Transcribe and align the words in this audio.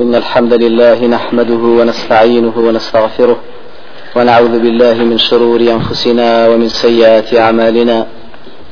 إن 0.00 0.14
الحمد 0.14 0.52
لله 0.54 1.06
نحمده 1.06 1.62
ونستعينه 1.78 2.52
ونستغفره 2.56 3.38
ونعوذ 4.16 4.58
بالله 4.58 4.94
من 4.94 5.18
شرور 5.18 5.60
أنفسنا 5.60 6.48
ومن 6.48 6.68
سيئات 6.68 7.34
أعمالنا. 7.34 8.06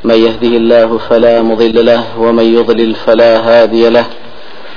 من 0.05 0.15
يهده 0.15 0.57
الله 0.57 0.99
فلا 0.99 1.43
مضل 1.43 1.87
له 1.87 2.03
ومن 2.19 2.45
يضلل 2.59 2.95
فلا 2.95 3.39
هادي 3.39 3.89
له. 3.89 4.05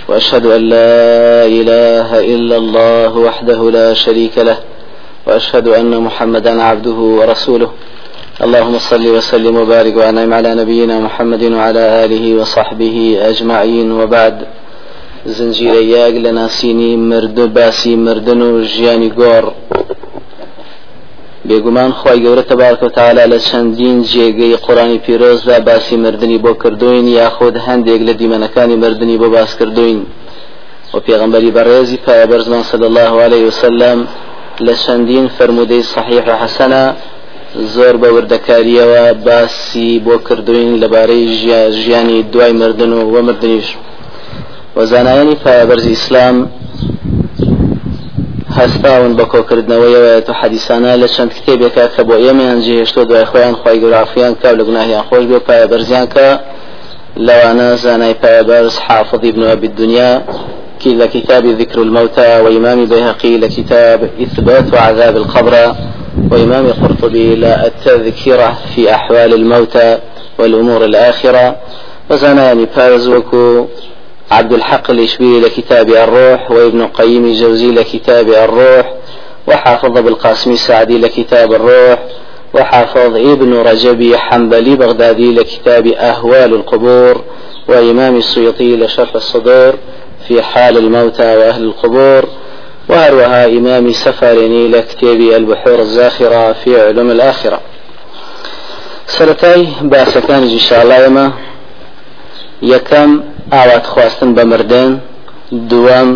وأشهد 0.08 0.46
أن 0.46 0.62
لا 0.62 1.46
إله 1.46 2.20
إلا 2.36 2.58
الله 2.58 3.18
وحده 3.18 3.72
لا 3.72 3.94
شريك 3.94 4.38
له. 4.38 4.58
وأشهد 5.28 5.68
أن 5.68 6.02
محمدا 6.02 6.64
عبده 6.64 7.00
ورسوله. 7.20 7.72
اللهم 8.42 8.78
صل 8.78 9.08
وسلم 9.08 9.56
وبارك 9.56 9.98
وأنعم 9.98 10.34
على 10.34 10.56
نبينا 10.56 11.00
محمد 11.00 11.44
وعلى 11.44 12.06
آله 12.06 12.42
وصحبه 12.42 13.18
أجمعين. 13.22 13.92
وبعد. 13.92 14.38
زنجیرە 15.26 15.82
یاک 15.96 16.16
لە 16.26 16.32
ناسینی 16.40 16.96
مردو 16.96 17.48
باسی 17.48 17.96
مردن 17.96 18.42
و 18.42 18.64
ژیانی 18.74 19.12
گۆڕ. 19.20 19.46
بێگومان 21.48 21.92
خی 22.00 22.18
گەورە 22.24 22.44
تەبارکە 22.52 22.88
تاالە 22.98 23.26
لە 23.34 23.40
چەندین 23.48 23.98
جێگەی 24.12 24.60
قڕانی 24.66 25.00
پیرۆزدا 25.06 25.58
باسی 25.68 25.96
مردنی 26.06 26.40
بۆ 26.44 26.52
کردوین 26.64 27.08
یاخود 27.08 27.56
هەندێک 27.68 28.02
لە 28.08 28.14
دیمەنەکانی 28.20 28.78
مردنی 28.84 29.18
بۆ 29.22 29.28
باس 29.36 29.52
کردوین. 29.60 30.02
و 30.94 30.98
پێغمبەری 31.08 31.52
بەڕێزی 31.58 31.98
پایە 32.06 32.38
زمان 32.46 32.64
صد 32.72 32.84
الله 32.90 33.14
عليه 33.26 33.44
وسلم 33.50 34.08
لە 34.66 34.74
چەندین 34.84 35.26
فرمودەی 35.38 35.84
صحیح 35.94 36.26
حەسەنە 36.42 36.84
زۆر 37.74 37.96
بە 38.02 38.10
وردەکاریەوە 38.16 39.06
باسی 39.28 39.92
بۆ 40.06 40.16
کردوین 40.28 40.72
لەبارەی 40.82 41.24
ژیانی 41.82 42.20
دوای 42.32 42.54
مردن 42.62 42.92
و 42.94 43.02
وە 43.14 43.22
مردنیش. 43.28 43.68
وەزانایانی 44.78 45.36
پایەبەرزی 45.44 45.90
ئیسلام 45.96 46.38
هەستاون 48.60 49.12
بە 49.18 49.26
کۆکردنەوەیەوە 49.34 50.14
تو 50.28 50.34
حەدیسانە 50.42 50.92
لە 51.02 51.08
چەند 51.16 51.32
کتێبێکە 51.38 51.86
کە 51.96 52.02
بۆ 52.08 52.16
ئێمەیان 52.24 52.60
جێهێشتۆ 52.66 53.02
دوای 53.10 53.26
خۆیان 53.32 53.56
خی 53.62 53.78
گەورافیان 53.84 54.34
کا 54.42 54.50
لە 54.58 54.64
گوناهیان 54.68 55.04
خۆش 55.10 55.24
بێ 55.30 55.40
پایەبەرزیان 55.48 56.08
کە 56.14 56.28
لەوانە 57.28 57.70
زانای 57.84 58.16
پایەبەرز 58.24 58.76
حافظ 58.86 59.22
ابن 59.32 59.44
أبي 59.56 59.68
الدنيا 59.68 60.12
لكتاب 60.86 61.46
ذكر 61.46 61.82
الموتى 61.82 62.40
وإمام 62.40 62.86
بيهقي 62.86 63.38
لكتاب 63.38 64.10
إثبات 64.24 64.74
عذاب 64.76 65.18
القبر 65.18 65.76
وإمام 66.32 66.66
قرطبي 66.82 67.36
لا 67.36 67.68
التذكرة 67.68 68.58
في 68.76 68.94
أحوال 68.94 69.34
الموتى 69.34 69.98
والأمور 70.40 70.86
الآخرة 70.86 71.56
وزناني 72.10 72.66
باز 72.78 73.08
وكو 73.08 73.66
عبد 74.32 74.54
الحق 74.54 74.92
الإشبيلي 74.92 75.40
لكتاب 75.40 75.90
الروح 75.90 76.52
وابن 76.52 76.82
القيم 76.82 77.26
الجوزي 77.26 77.72
لكتاب 77.72 78.30
الروح 78.30 78.94
وحافظ 79.48 79.92
بالقاسم 79.92 80.52
السعدي 80.52 80.98
لكتاب 80.98 81.54
الروح 81.54 82.00
وحافظ 82.54 83.16
ابن 83.16 83.54
رجبي 83.54 84.18
حنبلي 84.18 84.76
بغدادي 84.76 85.34
لكتاب 85.36 85.88
أهوال 85.88 86.54
القبور 86.54 87.22
وإمام 87.68 88.18
السيوطي 88.18 88.76
لشرح 88.76 89.16
الصدور 89.16 89.74
في 90.28 90.42
حال 90.42 90.78
الموتى 90.78 91.38
وأهل 91.38 91.64
القبور 91.64 92.26
وهروها 92.90 93.46
إمام 93.46 93.92
سفرني 93.92 94.68
لكتاب 94.68 95.22
البحور 95.22 95.80
الزاخرة 95.80 96.54
في 96.54 96.82
علوم 96.82 97.12
الآخرة. 97.12 97.60
سرتاي 99.08 99.68
باسكان 99.82 100.44
إن 100.44 100.60
شاء 100.60 100.84
الله 100.84 101.32
يكم 102.74 103.10
ئاوات 103.54 103.86
خواستن 103.86 104.30
بە 104.36 104.44
مردن 104.52 104.92
دووەم 105.70 106.10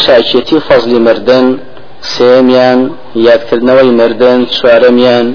چاکێتی 0.00 0.54
و 0.54 0.60
فەزلی 0.68 0.98
مردن 1.08 1.46
سێمیان 2.14 2.80
یادکردنەوەی 3.26 3.90
مردن 4.00 4.38
چوارەمیان 4.54 5.26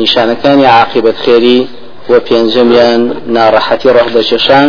نیشانەکانی 0.00 0.66
عاقبەت 0.76 1.16
خێری 1.24 1.60
و 2.10 2.12
پێنجەمیان 2.26 3.02
ناڕەحەتی 3.34 3.94
ڕەحدەچێشان 3.96 4.68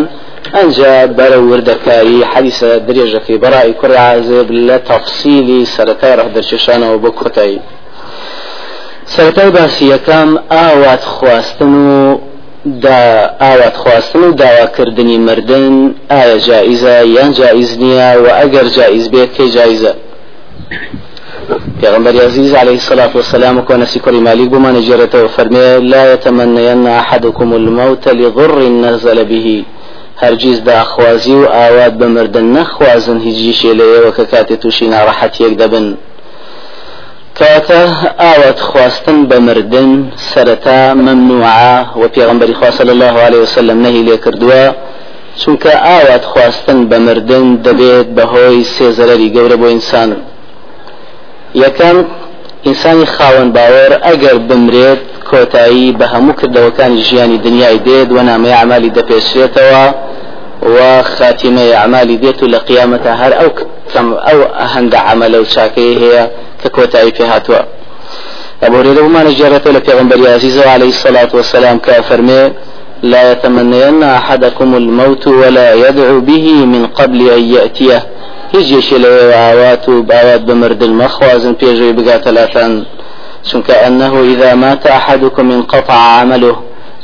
ئەنجا 0.55 0.95
بەرە 1.17 1.39
وردەکاری 1.49 2.27
حەدیسە 2.31 2.71
درێژەکەی 2.87 3.41
بەڕای 3.43 3.75
کوڕی 3.79 3.99
عازب 4.07 4.47
لە 4.67 4.77
تەفسیلی 4.89 5.61
سەرەتای 5.75 6.17
ڕەحدەچێشانەوە 6.19 6.97
بۆ 7.03 7.09
کۆتایی. 7.19 7.61
سەرەتای 9.13 9.51
باسی 9.57 9.85
یەکەم 9.95 10.29
ئاوات 10.53 11.03
خواستن 11.15 11.73
و 11.73 12.17
دا 12.65 13.29
ئاوات 13.39 13.77
خواستن 13.77 14.19
و 14.19 14.31
داواکردنی 14.33 15.17
مردن 15.17 15.95
ئایا 16.09 16.37
جائزە 16.39 17.05
یان 17.17 17.31
جائز 17.31 17.77
نییە 17.77 18.17
و 18.23 18.25
ئەگەر 18.39 18.65
جائز 18.77 19.09
بێت 19.09 19.29
کەی 19.37 19.49
جائزە 19.55 19.93
پیغمبر 21.81 22.25
عزیز 22.25 22.55
عليه 22.55 22.77
الصلاة 22.81 23.09
والسلام 23.15 23.57
وكون 23.57 23.85
سيكوري 23.85 24.19
مالك 24.19 24.49
بما 24.49 24.71
نجرته 24.71 25.27
فرمي 25.27 25.77
لا 25.77 26.13
يتمنين 26.13 26.87
أحدكم 26.87 27.53
الموت 27.53 28.07
لضر 28.07 28.59
نزل 28.59 29.23
به. 29.23 29.63
هرگیز 30.21 30.63
دا 30.63 30.83
خوازی 30.83 31.33
و 31.33 31.45
ئاوات 31.45 31.93
بمردن 31.93 32.65
شێ 33.59 33.73
لەیەوە 33.79 34.11
کە 34.17 34.23
کاتێ 34.31 34.55
تووشی 34.61 34.91
ناڕەحەتیەک 34.91 35.53
دەبن 35.61 35.85
کاتە 37.39 37.81
ئاوات 38.21 38.59
خواستن 38.69 39.17
بە 39.29 39.37
مردن 39.47 39.91
سەرەتا 40.31 40.81
ممنوعە 41.05 41.77
و 42.01 42.03
پێغمبەری 42.15 42.53
خوا 42.59 42.71
صلی 42.71 42.91
الله 42.95 43.15
عليه 43.25 43.41
وسلم 43.45 43.77
نهی 43.85 44.03
لێ 44.07 44.17
کردووە 44.25 44.63
چونکە 45.41 45.71
ئاوات 45.87 46.25
خواستن 46.31 46.79
بە 46.89 46.97
مردن 47.07 47.45
دەبێت 47.65 48.07
بەهۆی 48.17 48.63
سێزەرەری 48.75 49.33
گەورە 49.35 49.57
بۆ 49.61 49.67
ئینسان 49.73 50.09
یەکەم 51.63 51.97
ئینسانی 52.67 53.05
خاوەن 53.15 53.49
باوەڕ 53.55 53.91
ئەگەر 54.07 54.37
بمرێت 54.49 55.01
کۆتایی 55.29 55.95
بە 55.99 56.05
هەموو 56.13 56.37
کردەوەکانی 56.39 57.03
ژیانی 57.07 57.37
دنیای 57.45 57.79
دێت 57.87 58.09
و 58.15 58.19
نامەی 58.29 58.53
عملی 58.61 58.91
دەپێشرێتەوە 58.97 59.85
و 60.73 60.77
خاتمەی 61.15 61.71
عملی 61.83 62.17
دێت 62.23 62.39
و 62.43 62.47
لە 62.53 62.59
قیامەتە 62.67 63.11
هەر 63.21 63.33
ئەو 63.39 63.49
ئەو 64.27 64.39
هەندە 64.73 64.99
عملە 65.09 65.37
و 65.43 65.45
ككوتاي 66.63 67.11
في 67.11 67.23
هاتوا 67.23 67.55
أبو 68.63 68.77
هريرة 68.77 69.01
وما 69.03 69.23
نجرت 69.23 69.67
لبيغمبر 69.67 70.29
عزيز 70.29 70.59
عليه 70.59 70.89
الصلاة 70.89 71.29
والسلام 71.33 71.77
كافرمي 71.77 72.51
لا 73.03 73.31
يتمنين 73.31 74.03
أحدكم 74.03 74.75
الموت 74.75 75.27
ولا 75.27 75.73
يدعو 75.73 76.19
به 76.19 76.45
من 76.73 76.87
قبل 76.87 77.29
أن 77.29 77.43
يأتيه 77.55 77.99
هیچ 78.53 78.69
شي 78.87 78.97
لە 79.03 79.33
ئاوات 79.33 79.89
و 79.89 80.01
باوات 80.01 80.41
بمرد 80.41 80.83
المخوازن 80.83 81.53
بيجي 81.53 81.91
بقات 81.91 82.23
ثلاثا 82.23 82.83
چونك 83.49 83.69
أنه 83.71 84.13
إذا 84.33 84.55
مات 84.55 84.87
أحدكم 84.87 85.51
انقطع 85.51 85.93
عمله 85.93 86.55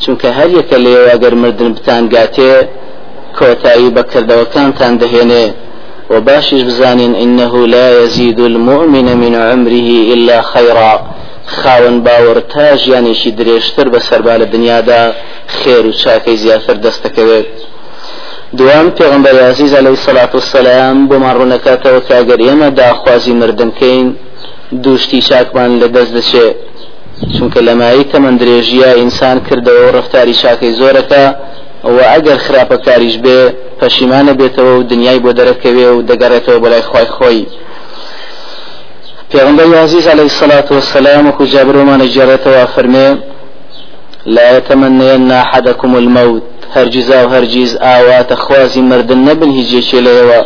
چونك 0.03 0.25
هل 0.25 0.49
يكلي 0.59 1.13
أجر 1.13 1.35
مردن 1.35 1.73
بتان 1.73 2.09
قاتي 2.09 2.67
كوتاي 3.39 3.89
بكر 3.89 4.21
دوكان 4.21 4.75
تان 4.75 4.97
دهينه 4.97 5.53
وباشش 6.11 6.61
بزانين 6.61 7.15
إنه 7.15 7.67
لا 7.67 7.87
يزيد 8.03 8.39
المؤمن 8.39 9.17
من 9.17 9.35
عمره 9.35 9.89
إلا 10.13 10.41
خيرا. 10.41 10.93
خاون 11.47 12.03
باور 12.03 12.39
تاج 12.39 12.87
يعني 12.87 13.13
شي 13.13 13.31
دريشتر 13.31 13.89
بسربال 13.89 14.41
الدنيا 14.41 14.79
دا 14.79 15.13
خير 15.47 15.87
وشاكي 15.87 16.37
زياتر 16.37 16.75
دستكويت 16.75 17.45
دوام 18.53 18.89
پێغمبەر 18.99 19.35
عزیز 19.49 19.73
عليه 19.75 19.89
الصلاة 19.89 20.29
والسلام 20.33 21.07
بۆ 21.09 21.15
ماڕوونەکاتەوە 21.25 22.01
کاگەر 22.09 22.39
ئێمە 22.47 22.69
داخوازی 22.81 23.33
مردنکەین 23.41 24.07
دووشتی 24.83 25.21
چاکمان 25.21 25.71
لە 25.81 25.87
دەست 25.95 26.11
دەچێت 26.17 26.55
چونکە 27.35 27.59
لەمایی 27.67 28.05
تەمەند 28.11 28.39
درێژیە 28.41 28.91
ئینسان 28.99 29.37
کردەوە 29.47 29.81
و 29.85 29.93
ڕفتاری 29.97 30.35
چاکەی 30.41 30.75
زۆرەکە 30.79 31.23
و 31.85 31.97
ئەگەر 32.11 32.37
خراپەکاریش 32.45 33.15
بێ 33.25 33.39
پەشیمانە 33.79 34.33
بێتەوە 34.39 34.73
و 34.77 34.83
دنیای 34.91 35.19
بۆ 35.23 35.31
دەرەکەوێ 35.39 35.87
و 35.95 36.05
دەگەڕێتەوە 36.09 36.59
بەلای 36.63 36.85
خی 36.89 37.07
خۆی. 37.17 37.45
پێغمبەر 39.31 39.67
عزیز 39.85 40.07
عليه 40.07 40.27
الصلاة 40.31 40.65
والسلام 40.71 41.27
وكو 41.27 41.45
جابر 41.45 41.77
وما 41.77 41.97
نجرته 41.97 42.65
فرمي 42.65 43.17
لا 44.25 44.57
يتمنين 44.57 45.31
أحدكم 45.31 45.95
الموت 45.95 46.43
هرجز 46.75 47.11
أو 47.11 47.27
هرجز 47.29 47.77
آوات 47.81 48.33
خوازي 48.33 48.81
مردن 48.81 49.17
نبن 49.17 49.49
هجيش 49.59 49.95
ليوا 49.95 50.41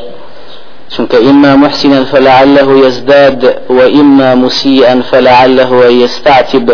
چونك 0.94 1.16
إما 1.16 1.56
محسنا 1.56 2.04
فلعله 2.04 2.88
يزداد 2.88 3.42
وإما 3.70 4.36
مسيئا 4.36 5.02
فلعله 5.12 5.86
يستعتب. 5.86 6.68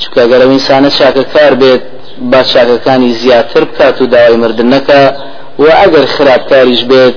چونك 0.00 0.18
أقل 0.18 0.42
إنسان 0.42 0.90
شاك 0.90 1.26
كار 1.34 1.54
بيت 1.54 1.82
با 2.30 2.42
چاکەکانی 2.42 3.12
زیاتر 3.22 3.64
بکات 3.64 4.02
و 4.02 4.06
داوای 4.06 4.36
مردن 4.36 4.68
نەکە 4.74 5.02
و 5.58 5.64
ئەگەر 5.80 6.04
خراپکاریش 6.14 6.82
بێت 6.90 7.14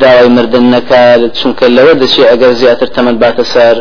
داوای 0.00 0.28
مردن 0.28 0.66
نەکات 0.74 1.20
چونکە 1.38 1.66
لەوە 1.76 1.94
دەچێ 2.02 2.24
ئەگەر 2.30 2.52
زیاتر 2.60 2.88
تەمەند 2.96 3.18
باتە 3.22 3.44
سەر 3.54 3.76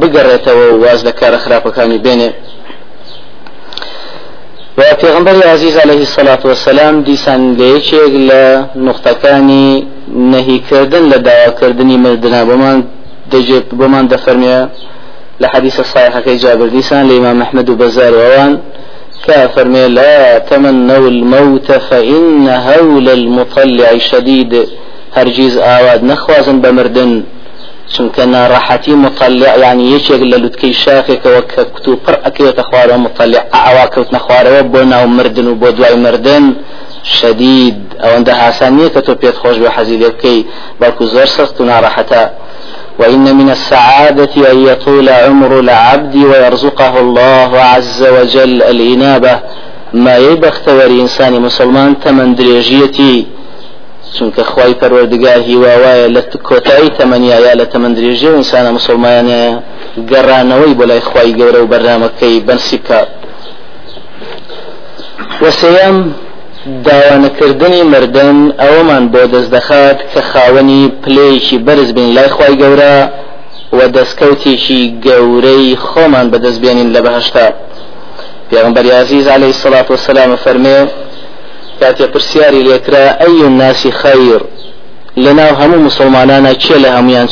بگەڕێتەوە 0.00 0.66
و 0.72 0.80
واز 0.84 1.00
لە 1.06 1.12
کارە 1.20 1.38
خراپەکانی 1.44 1.98
بێنێ. 2.04 2.30
و 4.78 4.82
پێغمبەری 5.02 5.42
عزیز 5.54 5.76
عليه 5.84 6.00
الصلاة 6.08 6.42
والسلام 6.44 7.02
دیسان 7.02 7.56
لە 7.58 7.66
یەکێک 7.76 8.12
لە 8.30 8.42
نقطەکانی 8.88 9.68
نهيكردن 10.32 11.04
لدعاكردني 11.12 11.96
مردنا 11.96 12.44
بمان 12.44 12.78
دجيب 13.32 13.64
بمان 13.72 14.08
دفرمي 14.08 14.68
لحديث 15.40 15.80
الصحيح 15.80 16.18
كي 16.18 16.36
جابر 16.36 16.68
ديسان 16.68 17.08
لإمام 17.08 17.42
أحمد 17.42 17.70
وبزار 17.70 18.14
ووان 18.14 18.52
كافرمي 19.26 19.88
لا 19.88 20.38
تمنوا 20.38 21.08
الموت 21.08 21.72
فإن 21.72 22.48
هول 22.48 23.08
المطلع 23.08 23.98
شديد. 23.98 24.68
هرجيز 25.16 25.58
آواد 25.58 26.04
نخوازن 26.04 26.60
بمردن. 26.60 27.24
چونکە 27.94 28.22
ناڕەحەتی 28.34 28.88
مطلع 28.88 29.56
يعني 29.56 29.98
یەکێک 29.98 30.22
لە 30.30 30.36
لوتکەی 30.42 30.74
شاخێکەوە 30.84 31.42
کە 32.56 32.62
خوارەوە 32.68 32.98
مطلع. 33.06 33.42
ئاوا 33.54 33.86
کەوت 33.94 34.08
نەخوارەوە 34.16 35.06
مردن 35.18 35.46
و 35.46 35.54
بۆ 35.60 35.70
دوای 35.76 35.94
مردن. 35.94 36.54
شديد 37.04 37.94
حسانية 38.28 38.88
كتو 38.88 39.14
بيت 39.14 39.36
خوش 39.36 39.56
بحزي 39.56 39.96
لبكي 39.96 40.46
بلكو 40.80 41.04
زور 41.04 41.24
سخت 41.24 41.60
نارحتا 41.60 42.30
وإن 43.00 43.36
من 43.36 43.50
السعادة 43.50 44.34
أن 44.52 44.58
يطول 44.70 45.08
عمر 45.08 45.52
العبد 45.60 46.16
ويرزقه 46.16 47.00
الله 47.00 47.50
عز 47.72 48.00
وجل 48.16 48.62
الإنابة. 48.62 49.34
ما 49.94 50.16
يبخت 50.16 50.68
وري 50.68 51.00
إنسان 51.00 51.32
مسلمان 51.42 52.00
تمن 52.00 52.34
دريجيتي 52.34 53.26
چونکە 54.16 54.42
خی 54.52 54.72
پەروەردگار 54.80 55.40
هیواوایە 55.50 56.08
لە 56.16 56.22
کۆتایی 56.48 56.90
تەمەنیا 56.98 57.38
یا 57.46 57.54
لە 57.60 57.66
تەمەندرێژێ 57.72 58.28
و 58.30 58.36
ئینسانە 58.40 58.70
مسلمانە 58.78 59.42
گەڕانەوەی 60.10 60.74
بۆ 60.78 60.84
لای 60.90 61.00
خی 61.00 61.30
گەورە 61.38 61.60
و 61.62 61.70
بەرنمەکەی 61.72 62.36
بەنسی 62.46 62.78
کات 62.88 63.08
وسەیەم 65.42 65.96
داوانەکردنی 66.66 67.82
مردن 67.92 68.38
ئەوەمان 68.60 69.04
بۆ 69.12 69.22
دەست 69.32 69.50
دەخات 69.56 69.98
کە 70.12 70.20
خاوەنی 70.30 70.92
پلەیەکی 71.02 71.58
بەرز 71.66 71.90
بین 71.96 72.10
لای 72.16 72.28
خی 72.36 72.54
گەورە 72.62 72.96
و 73.76 73.80
دەستکەوتێکی 73.96 74.82
گەورەی 75.06 75.76
خۆمان 75.88 76.26
بەدەستبێنین 76.32 76.88
لە 76.94 77.00
بەهشتا. 77.06 77.46
پێغمبەر 78.50 78.86
عزیز 79.02 79.26
عليه 79.28 79.52
الصلاة 79.54 79.86
والسلام 79.90 80.36
فەرمێ 80.44 80.78
کاتێ 81.80 82.06
پرسیاری 82.12 82.62
لێکرا 82.68 83.04
ئەی 83.20 83.38
الناسی 83.48 83.92
خەیر 84.00 84.40
لەناو 85.24 85.52
هەموو 85.60 85.84
مسلمانانە 85.88 86.52
چێ 86.62 86.76
لە 86.84 86.88
هەمویان 86.96 87.28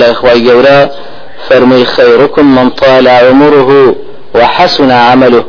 لای 0.00 0.14
خی 0.20 0.40
گەورە؟ 0.48 0.78
فەرمووی 1.46 1.86
خەیڕکم 1.94 2.46
من 2.56 2.70
طال 2.70 3.06
عمره 3.08 3.94
وحسن 4.34 4.90
عمله. 4.90 5.44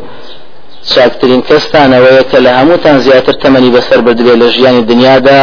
چاکترین 0.94 1.42
کەستانەوەیە 1.50 2.24
کە 2.32 2.38
لە 2.46 2.52
هەمووتان 2.60 2.98
زیاتر 3.06 3.36
تەمەنی 3.44 3.72
بەسەر 3.76 4.00
بردرێ 4.06 4.36
لە 4.42 4.48
ژیانی 4.56 4.84
دنیادا 4.92 5.42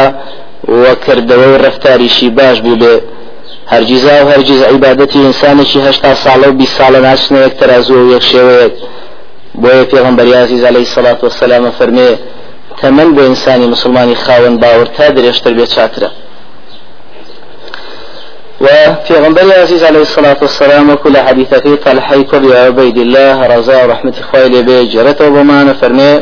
وەکردەوە 0.83 1.47
و 1.53 1.57
ڕفتاریشی 1.65 2.29
باش 2.37 2.57
بوو 2.65 2.79
بێ. 2.81 2.95
هەرگیزا 3.73 4.15
و 4.23 4.29
هەرگیز 4.33 4.61
عیبادەتی 4.71 5.19
ئینسانێکی 5.25 5.79
هەشتا 5.87 6.11
ساڵە 6.23 6.47
و 6.49 6.53
بی 6.59 6.67
ساڵە 6.77 6.99
ناچنە 7.07 7.37
یەک 7.45 7.53
تەرازوە 7.59 7.99
و 8.03 8.11
یەک 8.15 8.23
شێوەیەک. 8.31 8.73
بۆیە 9.61 9.85
پێغمبەر 9.91 10.27
عزیز 10.43 10.61
عەلەیهی 10.69 10.93
سەڵات 10.95 11.19
وەسەلام 11.25 11.65
فەرمێ 11.77 12.09
تەمەن 12.81 13.09
بۆ 13.15 13.21
ئینسانی 13.27 13.67
مسلمانی 13.73 14.15
خاوەن 14.23 14.55
باوەڕ 14.61 14.89
تا 14.97 15.05
درێژتر 15.15 15.53
بێت 15.57 15.69
چاترە. 15.75 16.09
وفي 18.61 19.13
غنبري 19.13 19.53
عزيز 19.53 19.83
عليه 19.83 20.01
الصلاة 20.01 20.37
والسلام 20.41 20.89
وكل 20.89 21.17
حديثة 21.17 21.75
طلحي 21.85 22.23
كل 22.23 22.53
عبيد 22.53 22.97
الله 22.97 23.47
رضا 23.47 23.83
ورحمة 23.83 24.13
خويل 24.31 24.63
بي 24.63 24.85
جرته 24.85 25.29
وما 25.29 25.73
فرمي 25.73 26.19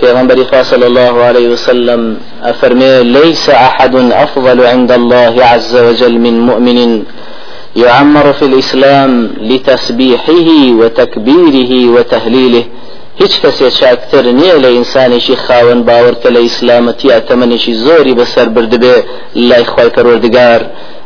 في 0.00 0.12
غنبري 0.12 0.46
صلى 0.62 0.86
الله 0.86 1.22
عليه 1.22 1.48
وسلم 1.48 2.16
أفرمي 2.42 3.02
ليس 3.02 3.50
أحد 3.50 3.94
أفضل 3.96 4.66
عند 4.66 4.92
الله 4.92 5.44
عز 5.44 5.76
وجل 5.76 6.18
من 6.18 6.40
مؤمن 6.40 7.02
يعمر 7.76 8.32
في 8.32 8.44
الإسلام 8.44 9.30
لتسبيحه 9.40 10.48
وتكبيره 10.80 11.90
وتهليله 11.94 12.64
هیچ 13.22 13.34
کەسێ 13.42 13.68
چاکتر 13.80 14.24
نییە 14.38 14.56
لە 14.64 14.68
ئینسانێکی 14.76 15.36
خاوەن 15.44 15.80
باوەڕکە 15.88 16.28
لە 16.34 16.40
ئیسلامەتی 16.46 17.08
ئەتەمەنێکی 17.14 17.72
زۆری 17.84 18.14
بەسەر 18.20 18.48
بردبێ 18.54 18.96
لای 19.48 19.64
خی 19.72 19.88
پەروەردگار 19.94 20.60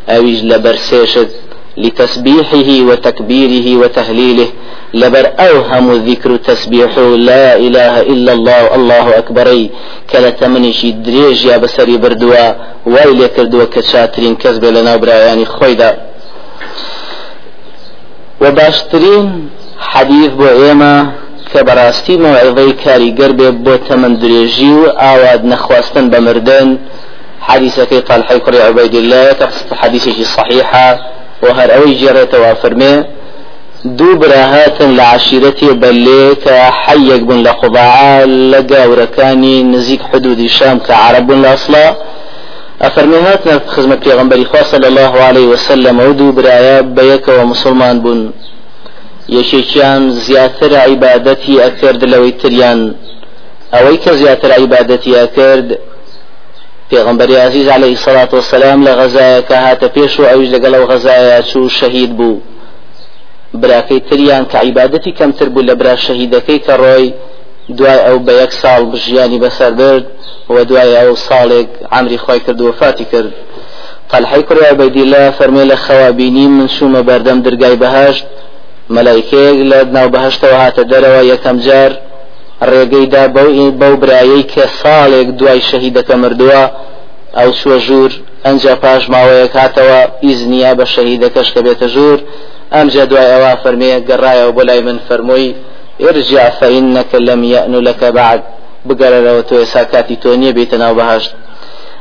أويج 0.09 0.45
لبرسيشت 0.45 1.31
لتسبيحه 1.77 2.69
وتكبيره 2.89 3.77
وتهليله 3.81 4.49
لبر 4.95 5.27
أوهم 5.41 5.91
الذكر 5.91 6.37
تسبيح 6.37 6.99
لا 6.99 7.57
إله 7.57 8.01
إلا 8.13 8.33
الله 8.33 8.75
الله 8.75 9.19
أكبري. 9.19 9.71
كلا 10.11 10.31
تمنشي 10.31 10.91
دريج 10.91 11.45
يا 11.45 11.57
بسري 11.57 11.97
بردوا 11.97 12.53
ويلي 12.87 13.29
كردوا 13.29 13.65
كشاترين 13.65 14.37
كذب 14.37 14.65
لنا 14.65 14.97
براياني 14.97 15.45
خويدا. 15.45 15.91
وباشترين 18.41 19.49
حديث 19.79 20.29
بو 20.29 20.49
إيما 20.49 21.13
كبراستي 21.55 22.17
موعظي 22.17 22.73
كاري 22.73 23.11
قربي 23.19 23.51
بو 23.51 23.77
تمن 23.77 24.19
دريجي 24.19 24.73
وآواد 24.73 25.45
نخواستن 25.45 26.11
بمردن. 26.11 26.79
حديثك 27.43 27.95
طلحة 28.09 28.39
كري 28.39 28.63
عبيد 28.63 28.95
الله 28.95 29.37
حديثك 29.73 30.19
صحيحة 30.37 30.87
وهر 31.43 31.75
أوي 31.75 31.95
جريت 31.95 32.35
وافرمي 32.35 33.05
دو 33.85 34.09
براهات 34.21 34.83
لعشيرتي 34.83 35.73
بلي 35.73 36.35
كحيق 36.35 37.23
بن 37.29 37.43
لقضاعة 37.43 38.25
لقا 38.25 38.87
وركاني 38.87 39.63
نزيك 39.63 40.03
حدود 40.03 40.39
الشام 40.39 40.79
كعرب 40.79 41.31
لأصلا 41.31 41.97
أفرمي 42.83 43.17
هاتنا 43.17 43.61
خزمة 43.67 44.01
خواه 44.51 44.63
صلى 44.63 44.89
الله 44.89 45.13
عليه 45.23 45.47
وسلم 45.47 46.01
ودو 46.01 46.33
برايا 46.33 46.81
بيك 46.81 47.29
ومسلمان 47.29 48.01
بن. 48.01 48.31
يشيشان 49.29 50.11
زياتر 50.11 50.77
عبادتي 50.77 51.67
أكرد 51.67 52.05
لوي 52.05 52.31
تريان 52.31 52.95
أويك 53.75 54.11
زياتر 54.11 54.53
عبادتي 54.53 55.23
أكرد 55.23 55.79
پێغمبەری 56.93 57.37
عزیز 57.47 57.69
عليه 57.69 57.93
الصلاة 57.99 58.29
والسلام 58.33 58.85
لە 58.87 58.93
غەزایەکە 59.01 59.57
هاتە 59.67 59.89
پێش 59.97 60.13
و 60.21 60.25
ئەوش 60.31 60.49
لەگەڵ 60.55 60.73
ئەو 60.77 60.87
غەزایە 60.93 61.43
چوو 61.51 61.69
شەهید 61.69 62.13
بوو 62.19 62.41
براکەی 63.61 64.01
تریان 64.11 64.45
کە 64.51 64.57
عیبادەتی 64.65 65.13
کەمتر 65.19 65.49
بوو 65.55 65.67
لە 65.69 65.75
برا 65.81 65.97
شەهیدەکەی 66.07 66.61
کە 66.67 66.75
ڕۆی 66.83 67.09
دوای 67.79 68.01
ئەو 68.07 68.19
بە 68.27 68.33
یەک 68.43 68.53
ساڵ 68.63 68.83
بژیانی 68.93 69.39
بەسەر 69.45 69.73
برد 69.81 70.05
و 70.51 70.65
دوای 70.65 70.97
ئەو 71.01 71.17
ساڵێک 71.27 71.69
عمری 71.93 72.19
خۆی 72.25 72.41
کرد 72.47 72.61
و 72.61 72.69
وفاتی 72.69 73.05
کرد. 73.13 73.33
طلحی 74.11 74.43
کوڕی 74.49 74.65
عبیدیلا 74.73 75.25
فەرمێ 75.39 75.65
لە 75.73 75.77
من 76.57 76.69
شومە 76.77 77.03
بەردەم 77.09 77.39
دەرگای 77.47 77.77
بەهشت 77.83 78.25
مەلایکەیەک 78.97 79.57
لە 79.71 79.79
ناو 79.97 80.09
بەهشتەوە 80.15 80.57
هاتە 80.63 80.83
دەرەوە 80.93 81.23
یەکەم 81.33 81.57
جار 81.67 81.91
ڕێگەیدا 82.71 83.25
بەو 83.81 83.95
برایەی 84.03 84.45
کە 84.53 84.65
ساڵێک 84.81 85.29
دوای 85.39 85.61
شەهیدەکە 85.69 86.15
مردووە 86.23 86.63
ئەو 87.39 87.51
چوە 87.59 87.79
ژوور 87.87 88.13
ئەنجا 88.45 88.75
پاش 88.83 89.03
ماوەیەک 89.15 89.55
هاتەوە 89.63 90.01
ئیزنیا 90.25 90.73
بە 90.79 90.87
شەهیدەکەش 90.95 91.49
کە 91.55 91.61
بێتە 91.67 91.89
ژوور. 91.95 92.19
ئەمجا 92.75 93.05
دوای 93.11 93.29
ئەوە 93.33 93.53
فەرمەیە 93.63 93.99
گەڕایەوە 94.09 94.53
بۆ 94.57 94.63
لای 94.69 94.81
من 94.89 94.99
فەرمووی 95.09 95.55
ارجع 96.09 96.45
فإنك 96.61 97.11
لم 97.29 97.41
يأن 97.55 97.75
لك 97.89 98.01
بعد. 98.19 98.41
بگەرەوە 98.89 99.43
تۆ 99.49 99.55
ئێسا 99.63 99.83
کاتی 99.93 100.17
تۆ 100.23 100.31
نییە 100.41 100.53
بێتە 100.57 100.77
ناو 100.83 100.95
بەهشت. 100.99 101.33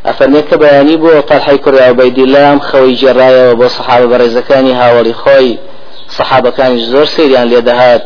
ئەفەرمێت 0.07 0.45
کە 0.49 0.55
بەیانی 0.61 0.97
بۆ 1.03 1.13
تەلحی 1.29 1.59
کوڕی 1.63 1.81
عوبەیدیلام 1.89 2.59
خەوەی 2.67 2.97
جێڕایەوە 3.01 3.53
بۆ 3.59 3.67
سەحابە 3.75 4.07
بەڕێزەکانی 4.11 4.73
هاوڵی 4.81 5.15
خۆی. 5.21 5.49
سەحابەکانی 6.17 6.79
زۆر 6.91 7.07
سەیریان 7.15 7.47
لێدەهات. 7.51 8.01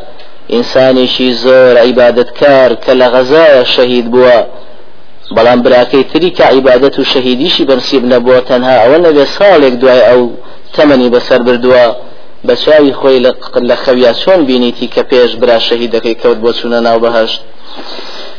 ئینسانێکی 0.54 1.30
زۆر 1.44 1.74
عیبادەتکار 1.86 2.70
کە 2.84 2.92
لە 3.00 3.08
غەزایە 3.14 3.64
شەهید 3.74 4.08
بووە. 4.14 4.40
بەڵام 5.36 5.60
براکەی 5.66 6.04
تری 6.12 6.30
کە 6.38 6.46
عیبادەت 6.54 6.96
و 7.00 7.04
شەهیدیشی 7.14 7.68
بەنسیب 7.70 8.04
نەبووە 8.14 8.40
تەنها 8.50 8.76
ئەوە 8.82 8.98
نەبێ 9.06 9.26
ساڵێک 9.38 9.76
دوای 9.82 10.02
ئەو 10.10 10.22
تەمەنی 10.76 11.10
بەسەر 11.16 11.42
بردووە. 11.48 11.86
بە 12.48 12.56
چاوی 12.64 12.94
خۆی 13.00 13.20
لە 13.70 13.76
خەویا 13.84 14.12
چۆن 14.22 14.40
بینیتی 14.50 14.88
کە 14.94 15.02
پێش 15.12 15.32
برا 15.42 15.58
شەهیدەکەی 15.68 16.16
کەوت 16.22 16.38
بۆ 16.44 16.52
چوونە 16.58 16.80
ناو 16.88 17.00
بەهشت. 17.06 17.42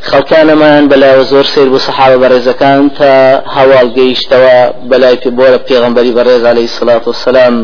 خەڵکانەمان 0.09 0.83
بەلایەوە 0.91 1.23
زۆر 1.31 1.45
سیر 1.53 1.67
بوو 1.71 1.85
سەحابە 1.87 2.17
بەڕێزەکان 2.23 2.81
تا 2.97 3.11
هەواڵ 3.55 3.87
گەیشتەوە 3.97 4.57
بەلای 4.89 5.17
پێ 5.21 5.29
بۆرە 5.37 5.59
پێغمبەری 5.67 6.15
بەڕێز 6.17 6.43
عليه 6.51 6.67
الصلاة 6.71 7.03
والسلام 7.09 7.55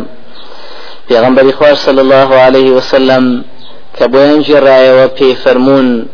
پێغمبەری 1.10 1.54
خوار 1.58 1.76
صلى 1.88 2.02
الله 2.06 2.30
عليه 2.46 2.70
وسلم 2.78 3.26
كبوين 4.00 4.42
جرايا 4.42 5.06
وبي 5.06 5.36
فرمون 5.36 6.08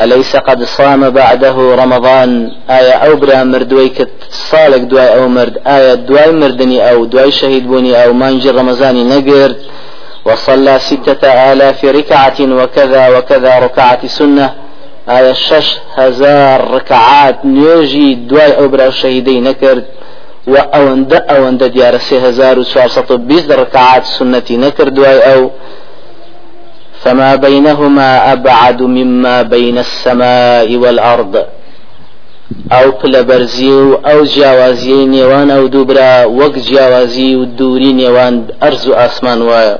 أليس 0.00 0.36
قد 0.36 0.64
صام 0.64 1.10
بعده 1.10 1.56
رمضان 1.74 2.52
آية 2.70 2.92
أو 2.92 3.16
برا 3.16 3.44
مردوي 3.44 3.92
صالك 4.30 4.80
دواي 4.80 5.08
أو 5.16 5.28
مرد 5.28 5.58
آية 5.66 5.94
دواي 5.94 6.32
مردني 6.32 6.90
أو 6.90 7.04
دواي 7.04 7.30
شهيد 7.30 7.66
بوني 7.68 8.04
أو 8.04 8.12
مانجر 8.12 8.54
رمضاني 8.54 9.04
نقر 9.04 9.54
وصلى 10.24 10.78
ستة 10.78 11.52
آلاف 11.52 11.84
ركعة 11.84 12.38
وكذا 12.40 13.18
وكذا 13.18 13.58
ركعة 13.58 14.06
سنة 14.06 14.54
آية 15.08 15.32
شش 15.32 15.76
هزار 15.96 16.70
ركعات 16.74 17.44
نيجي 17.44 18.14
دواي 18.14 18.58
أو 18.58 18.68
برا 18.68 18.90
شهيدي 18.90 19.40
نكرد 19.40 19.84
و 20.52 20.56
ئەوەندە 20.74 21.18
ئەوەندە 21.30 21.66
دیارە 21.74 22.00
سێ 22.08 22.16
هزار 22.26 22.58
و 22.58 22.64
چوارسەد 22.72 23.10
و 23.10 23.18
بیست 23.30 23.48
ڕکعات 23.60 24.04
سنەتی 24.16 24.56
نەکردوای 24.64 25.18
ئەو. 25.28 25.42
فما 27.04 27.34
بينهما 27.36 28.32
أبعد 28.32 28.82
مما 28.82 29.42
بين 29.42 29.78
السماء 29.78 30.76
والأرض. 30.76 31.34
ئەو 32.70 32.88
پلەبەرزی 33.00 33.72
و 33.88 33.96
ئەو 34.06 34.20
جیاوازیەی 34.32 35.10
نێوان 35.14 35.48
ئەو 35.54 35.68
دووبرا 35.74 36.12
وەک 36.38 36.54
جیاوازی 36.66 37.34
و 37.34 37.44
دووری 37.44 37.92
نێوان 38.00 38.34
و. 38.88 38.92
ئاسمان 39.00 39.40
وایە 39.48 39.76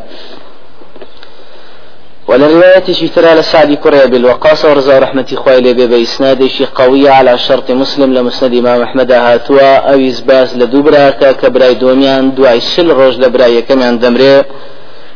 ولرواية 2.28 3.08
ترى 3.14 3.34
لسعد 3.34 3.74
كرية 3.74 4.04
بالوقاص 4.04 4.64
ورزا 4.64 4.98
رحمة 4.98 5.26
خوالي 5.36 5.72
بإسناد 5.74 6.46
شي 6.46 6.64
قوية 6.64 7.10
على 7.10 7.38
شرط 7.38 7.70
مسلم 7.70 8.14
لمسند 8.14 8.54
إمام 8.54 8.82
أحمد 8.82 9.12
هاتوا 9.12 9.76
أو 9.92 9.98
إزباس 10.08 10.56
لدوبرا 10.56 11.10
كبراي 11.10 11.74
دوميان 11.74 12.34
دواي 12.34 12.60
شل 12.60 12.90
روج 12.90 13.18
لبراي 13.20 13.62
كمان 13.62 13.98
دمري. 13.98 14.42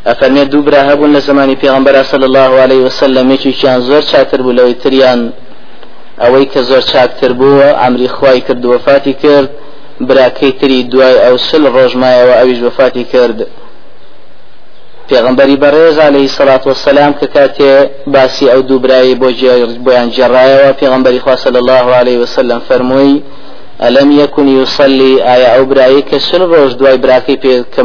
أفرمي 0.06 0.44
دوبرا 0.44 0.92
هبون 0.92 1.12
لزماني 1.12 1.56
پیغمبر 1.56 2.02
صلى 2.02 2.26
الله 2.26 2.60
عليه 2.60 2.80
وسلم 2.86 3.30
يشي 3.30 3.52
شان 3.52 3.80
زور 3.80 4.00
شاتر 4.00 4.42
بلوي 4.42 4.74
تريان 4.74 5.32
ئەوەی 6.20 6.46
کە 6.52 6.60
زۆر 6.68 6.82
چاکتر 6.92 7.32
بووە 7.32 7.68
ئەمری 7.82 8.08
خوای 8.08 8.40
کرد 8.40 8.64
وفاتی 8.64 9.12
کرد. 9.12 9.50
براکەی 10.08 10.52
تری 10.60 10.82
دوای 10.82 11.16
ئەو 11.24 11.36
سل 11.48 11.64
ڕۆژمایەوە 11.74 12.34
ئەویش 12.38 12.60
وفاتی 12.62 13.04
کرد. 13.12 13.38
پێغمبەری 15.08 15.56
بەڕێز 15.62 15.98
عليه 16.08 16.26
سلاات 16.26 16.66
وسلام 16.66 17.12
کە 17.20 17.26
کاتێ 17.36 17.72
باسی 18.06 18.46
ئەو 18.52 18.62
دوو 18.68 18.78
برایی 18.78 19.14
بۆ 19.14 19.28
بۆیان 19.86 20.08
جێڕایەوە 20.16 20.70
پێغمبەری 20.80 21.20
خوا 21.24 21.36
صلی 21.36 21.58
الله 21.62 21.86
عليه 22.00 22.18
وسلم 22.18 22.60
فەرمووی 22.68 23.22
ئەلم 23.82 24.10
یەکون 24.22 24.48
یوسلی 24.48 25.20
ئایا 25.26 25.48
ئەو 25.54 25.64
برایی 25.70 26.02
کە 26.10 26.16
سل 26.28 26.42
ڕۆژ 26.52 26.70
دوای 26.80 26.98
براکەی 27.04 27.36
پێ 27.42 27.54
کە 27.74 27.82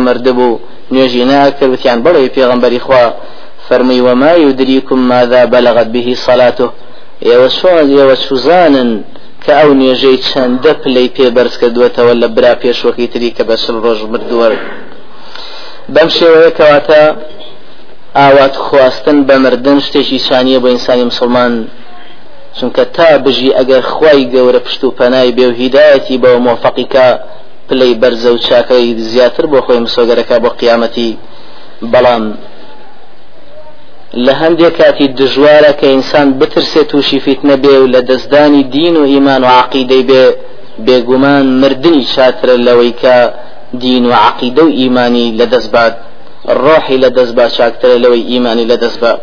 نوێژی 0.94 1.24
ناکرد 1.32 1.72
وتیان 1.74 2.00
بڵێ 2.06 2.22
پێغمبەری 2.36 2.80
خوا 2.86 3.06
فەرمووی 3.68 4.02
وما 4.08 4.34
يدريكم 4.46 5.00
ماذا 5.12 5.46
بلغت 5.46 5.88
به 5.94 6.16
صلاته. 6.28 6.68
چۆن 7.58 7.88
ئێوە 7.98 8.16
سوزانن 8.28 8.92
کە 9.44 9.52
ئەو 9.60 9.70
نوێژەی 9.80 10.18
چەندە 10.28 10.72
پلەی 10.82 11.10
پێبەرز 11.18 11.56
کردوێتەوە 11.62 12.14
لە 12.22 12.28
برا 12.36 12.54
تری 13.14 13.34
کە 13.38 13.44
بەسل 13.50 13.76
ڕۆژ 13.84 14.00
مردووە 14.12 14.50
بەم 15.94 16.10
شێوەیە 16.18 16.52
کەواتە 16.58 17.02
ئاوات 18.20 18.56
خواستن 18.66 19.18
بە 19.28 19.36
مردن 19.44 19.80
شتێکی 19.86 20.20
شانیە 20.28 20.60
مسلمان. 21.12 21.54
چونکە 22.58 22.84
تا 22.96 23.18
بژی 23.26 23.50
ئەگەر 23.58 23.84
خی 23.94 24.22
گەورە 24.34 24.60
پشت 24.66 24.84
و 24.84 24.96
پەنای 25.00 25.32
بێ 25.38 25.46
و 25.50 25.58
هیدایەتی 25.62 26.22
بەوە 26.24 26.40
مۆفقیکە 26.48 27.08
پلەی 27.68 27.94
بەرزە 28.02 28.30
و 28.34 28.38
چاکەی 28.48 28.96
زیاتر 29.12 29.46
بۆ 29.52 29.60
خۆی 29.66 29.84
مسۆگەرەکە 29.86 30.38
بۆ 30.44 30.50
قیامەتی 30.60 31.12
بەڵام. 31.92 32.24
لە 34.26 34.34
هەندێک 34.42 34.74
کاتی 34.80 35.08
دژوارە 35.20 35.72
کە 35.80 35.88
ئینسان 35.94 36.28
بترسێت 36.40 36.88
تووشی 36.92 37.20
فیتنە 37.26 37.56
بێ 37.64 37.76
و 37.84 37.88
لە 37.94 38.02
دەستدانی 38.10 38.64
دین 38.76 38.96
و 38.98 39.04
ئیمان 39.12 39.42
و 39.44 39.50
عقیدەی 39.62 40.04
بێ 40.10 40.24
بێگومان 40.86 41.46
مردنی 41.62 42.04
چاترە 42.14 42.56
لەوەی 42.68 42.94
کە 43.02 43.18
دین 43.84 44.06
و 44.06 44.14
عقیدە 44.28 44.64
و 44.64 44.70
ئیمانی 44.80 45.28
لە 45.40 45.46
دەستبات 45.54 45.94
ڕۆحی 46.64 46.98
لە 47.04 47.10
دەستبا 47.18 47.46
چاکترە 47.58 47.96
لەوەی 48.04 48.24
ئیمانی 48.32 48.66
لە 48.72 48.78
دەستبا 48.84 49.14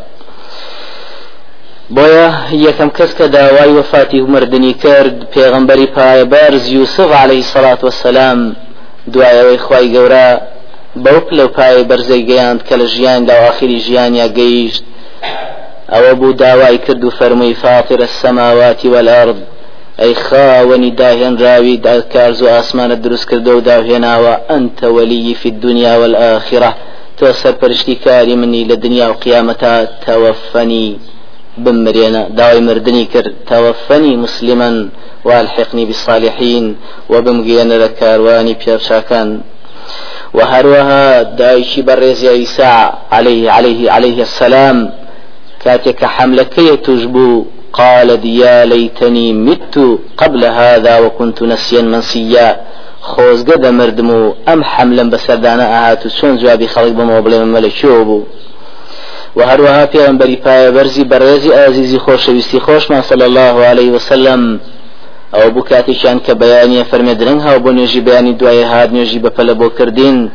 بۆیە 1.93 2.29
یەکەم 2.67 2.91
کەس 2.97 3.11
کە 3.19 3.27
داوای 3.37 3.73
وفاتی 3.79 4.21
و 4.21 4.27
مردنی 4.27 4.75
کرد 4.83 5.17
پێغمبەری 5.35 5.93
پایەبەرز 5.97 6.65
یوسف 6.77 7.11
عليه 7.23 7.45
سڵات 7.53 7.85
وسلام 7.85 8.57
دوایەوەی 9.13 9.59
خی 9.67 9.87
گەورە 9.95 10.29
بەو 11.05 11.19
پلە 11.27 11.47
پای 11.57 11.85
بەرزەی 11.91 12.27
گەیاند 12.31 12.61
کە 12.69 12.75
لە 12.81 12.87
ژیان 12.95 13.31
آخری 13.31 13.79
ژیانیا 13.87 14.29
گەیشت. 14.39 14.85
ئەوە 15.93 16.13
بوو 16.21 16.33
داوای 16.33 16.79
کرد 16.79 17.05
و 17.05 17.11
فەرمووی 17.19 17.55
فاتر 17.63 18.01
السماوات 18.09 18.81
والأرض 18.85 19.39
ئەی 20.01 20.15
خاوەنی 20.27 20.97
داهێنراوی 21.01 21.77
داکارز 21.87 22.43
و 22.43 22.47
ئاسمانە 22.55 22.97
دروست 23.05 23.27
کردە 23.31 23.53
و 23.55 23.65
داهێناوە 23.71 24.35
ئەنتە 24.51 24.87
وەلی 24.97 25.35
في 25.41 25.49
الدنيا 25.55 25.95
والآخرة 26.01 26.71
تۆ 27.19 27.27
سەرپەرشتی 27.43 27.97
کاری 28.05 28.37
منی 28.41 28.69
لە 28.71 28.77
دنیا 28.85 29.07
و 29.11 29.19
قیامەتا 29.25 29.75
تەوەفەنی. 30.05 30.89
بمرێنە 31.63 32.23
داوای 32.39 32.61
مردنی 32.69 33.07
کرد 33.13 33.33
تەوەفەنی 33.51 34.15
مسلما 34.25 34.71
والحقني 35.25 35.85
بالصالحين 35.85 36.77
وبمجينا 37.11 37.75
لكارواني 37.83 38.55
بيرشاكان 38.61 39.41
وهروها 40.35 41.23
دايشي 41.23 41.83
بريز 41.83 42.25
عيسى 42.25 42.91
عليه 43.13 43.51
عليه 43.51 43.91
عليه 43.91 44.23
السلام 44.23 44.93
كاتك 45.65 46.05
حملك 46.05 46.55
تجبو 46.87 47.45
قال 47.73 48.27
يا 48.27 48.65
ليتني 48.65 49.33
مت 49.33 49.75
قبل 50.17 50.45
هذا 50.45 50.99
وكنت 50.99 51.43
نسيا 51.43 51.83
منسيا. 51.83 52.49
خۆزگە 53.11 53.57
دەمردم 53.65 54.11
و 54.11 54.21
ئەم 54.49 54.61
حملم 54.73 55.09
بەسەردانە 55.13 55.67
ئاهات 55.73 56.03
و 56.07 56.09
چۆن 56.19 56.33
جوابی 56.41 56.69
خەڵک 56.75 56.93
بمەوە 56.99 57.21
بڵێ 57.25 57.39
مەلە 57.55 57.71
و 59.37 59.41
هەروەها 59.51 59.85
پێغمبەری 59.95 60.39
پایە 60.45 60.71
بەرزی 60.77 61.05
بەڕێزی 61.11 61.55
ئازیزی 61.59 61.99
خۆشەویستی 62.05 62.61
خۆشمان 62.67 63.03
صلی 63.11 63.25
الله 63.31 63.57
عليه 63.71 63.91
وسلم. 63.97 64.61
ئەو 65.35 65.51
بوو 65.55 65.69
کاتێکیان 65.71 66.19
کە 66.27 66.33
بەیانە 66.41 66.85
فەرمێ 66.91 67.15
درنگ 67.21 67.41
هاو 67.47 67.59
بۆ 67.65 67.71
نوێژی 67.77 68.01
بەیانی 68.07 68.35
دوای 68.41 68.63
هات 68.63 68.91
نوێژی 68.95 69.21
بەپەلە 69.25 69.55
بۆ 69.61 69.69
کردین. 69.79 70.31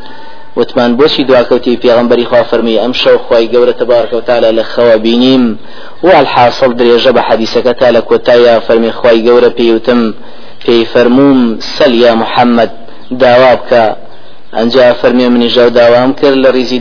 وتمان 0.57 0.91
بۆچی 0.97 1.23
دواکەوتی 1.29 1.79
پێغمبەری 1.83 2.25
خوا 2.29 2.43
فەرمی 2.49 2.79
ئەم 2.81 2.93
شەو 3.01 3.17
خی 3.25 3.45
گەورە 3.53 3.73
تبارکەوتالە 3.81 4.49
لە 4.57 4.63
خەوە 4.71 4.95
بینیم. 5.05 5.59
و 6.03 6.07
الحاصل 6.21 6.71
درێژە 6.79 7.11
بە 7.17 7.21
حەدیسەکە 7.27 7.73
تا 7.79 7.89
لە 7.95 8.01
کۆتایە 8.09 8.55
فەرمی 8.67 8.91
خی 8.99 9.19
گەورە 9.27 9.49
پێوتم 9.57 10.01
پێی 10.65 10.85
فەرموم 10.93 11.39
سەلیا 11.75 12.13
محەممەد 12.21 12.71
داوا 13.21 13.53
بکە 13.59 13.83
ئەنجا 14.57 14.93
فەرمی 15.01 15.27
منی 15.33 15.49
ژەو 15.55 15.69
داوام 15.79 16.11
کرد 16.19 16.37
لە 16.43 16.49
ریزی 16.57 16.79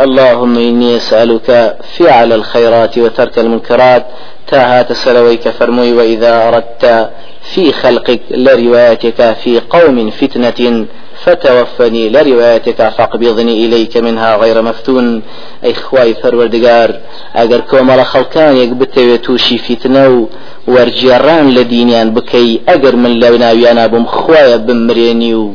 اللهم 0.00 0.58
إني 0.58 0.96
أسألك 0.96 1.76
فعل 1.98 2.32
الخيرات 2.32 2.98
وترك 2.98 3.38
المنكرات 3.38 4.06
تاهات 4.46 4.92
سلويك 4.92 5.48
فرمي 5.48 5.92
وإذا 5.92 6.48
أردت 6.48 7.10
في 7.42 7.72
خلقك 7.72 8.20
لروايتك 8.30 9.36
في 9.42 9.60
قوم 9.70 10.10
فتنة 10.10 10.86
فتوفني 11.24 12.08
لروايتك 12.08 12.88
فاقبضني 12.88 13.64
إليك 13.66 13.96
منها 13.96 14.36
غير 14.36 14.62
مفتون. 14.62 15.22
أي 15.64 15.74
خواي 15.74 16.14
فروردقار 16.14 16.90
أجر 17.36 17.60
كومال 17.60 18.04
خلقان 18.06 18.56
يقبت 18.56 18.98
توشي 19.24 19.58
فتنة 19.58 20.28
ورجيران 20.68 21.50
لدينيان 21.50 22.10
بكي 22.14 22.60
أجر 22.68 22.96
من 22.96 23.10
لبناويانا 23.20 23.86
بم 23.86 24.04
خوايا 24.06 24.56
بمرينيو 24.56 25.54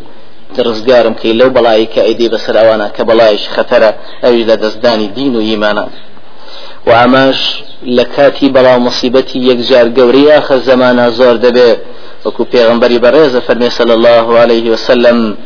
ڕزگارم 0.67 1.15
کەی 1.22 1.33
لەو 1.39 1.50
بەڵایی 1.55 1.88
کە 1.93 2.01
ئەیدی 2.05 2.29
بەسەر 2.33 2.55
ئەوانە 2.60 2.88
کە 2.95 3.03
بەڵایش 3.10 3.43
خەتەرە 3.55 3.91
ئەوی 4.24 4.43
لە 4.50 4.55
دەستدانی 4.63 5.07
دین 5.17 5.36
و 5.36 5.41
ئیمانە 5.50 5.86
و 6.88 6.89
ئەماش 6.91 7.39
لە 7.98 8.05
کاتی 8.15 8.53
بەڵاو 8.55 8.79
مصیبەتی 8.88 9.39
یەکجار 9.50 9.88
گەورەی 9.98 10.31
ئاخر 10.33 10.60
زمانە 10.69 11.05
زۆر 11.19 11.36
دەبێ. 11.45 11.72
وەکو 12.25 12.43
پێغمبەری 12.53 13.00
بەڕێزە 13.03 13.39
فەرمێ 13.48 13.69
صلى 13.79 13.93
الله 13.98 14.27
عليه 14.41 14.65
وسلم 14.74 15.38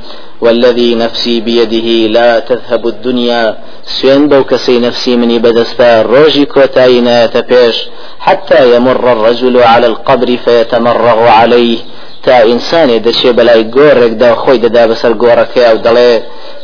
والذي 0.42 0.96
نفسي 0.96 1.36
بيده 1.48 1.90
لا 2.18 2.40
تذهب 2.40 2.84
الدنيا. 2.94 3.44
سوين 3.86 4.28
بو 4.32 4.44
كسي 4.44 4.80
نفسي 4.80 5.16
مني 5.22 5.40
بدستا 5.40 6.02
روجي 6.02 6.46
كوتاينا 6.46 7.24
يتبيش 7.24 7.78
حتى 8.20 8.76
يمر 8.76 9.06
الرجل 9.16 9.56
على 9.72 9.88
القبر 9.88 10.30
فيتمرغ 10.46 11.20
عليه. 11.40 11.78
تا 12.24 12.36
ئینسانێ 12.50 12.98
دەچێ 13.06 13.32
بەلای 13.38 13.64
گۆڕێکدا 13.76 14.32
خۆی 14.42 14.62
دەدا 14.66 14.84
بەسەر 14.90 15.14
گۆڕەکەی 15.22 15.74
و 15.76 15.84
دەڵێ 15.86 16.14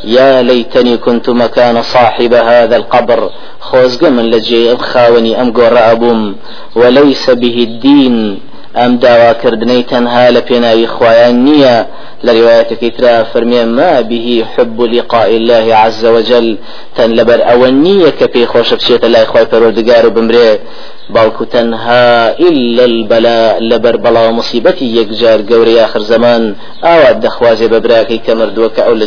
يا 0.04 0.42
ليتني 0.42 0.96
كنت 0.96 1.28
مكان 1.28 1.82
صاحب 1.82 2.32
هذا 2.34 2.76
القبر 2.76 3.30
خۆزگە 3.60 4.08
من 4.16 4.24
ئەم 4.34 4.80
خاوەنی 4.90 5.36
ئەم 5.38 5.48
گۆڕە 5.58 5.80
ئەبووم 5.88 6.34
وليس 6.76 7.30
به 7.30 7.56
الدين 7.68 8.40
ئەم 8.78 8.92
داواکردنەی 9.04 9.86
تەنها 9.92 10.26
لە 10.36 10.40
پێناوی 10.48 10.86
خوایان 10.94 11.36
نییە. 11.46 11.76
لە 12.26 12.30
ڕواەتەکەی 12.38 12.94
ترا 12.96 13.24
فەرمێ 13.30 13.62
ما 13.78 14.02
به 14.08 14.44
حب 14.52 14.78
لقاء 14.96 15.30
الله 15.38 15.66
عز 15.74 16.04
وجل. 16.04 16.56
تەن 16.96 17.10
لەبەر 17.18 17.40
ئەوە 17.48 17.68
نییە 17.84 18.10
کە 18.18 18.26
پێی 18.32 18.46
خۆشە 18.52 18.76
بچێتە 18.78 19.08
لای 19.14 19.26
خۆی 19.32 19.46
پەرۆردگار 19.52 20.04
و 20.06 20.18
إلا 22.48 22.84
البلاء 22.92 23.58
لەبەر 23.70 23.96
بەڵاو 24.04 24.36
مصیبەتی 24.38 24.92
یەکجار 24.98 25.40
گەورەی 25.50 25.78
آخر 25.86 26.00
زمان. 26.00 26.42
ئاوا 26.82 27.10
دەخوازێ 27.24 27.66
بە 27.72 27.78
براکەی 27.84 28.22
کە 28.26 28.32
مردووە 28.40 28.68
کە 28.74 28.80
ئەو 28.86 28.94
لە 29.00 29.06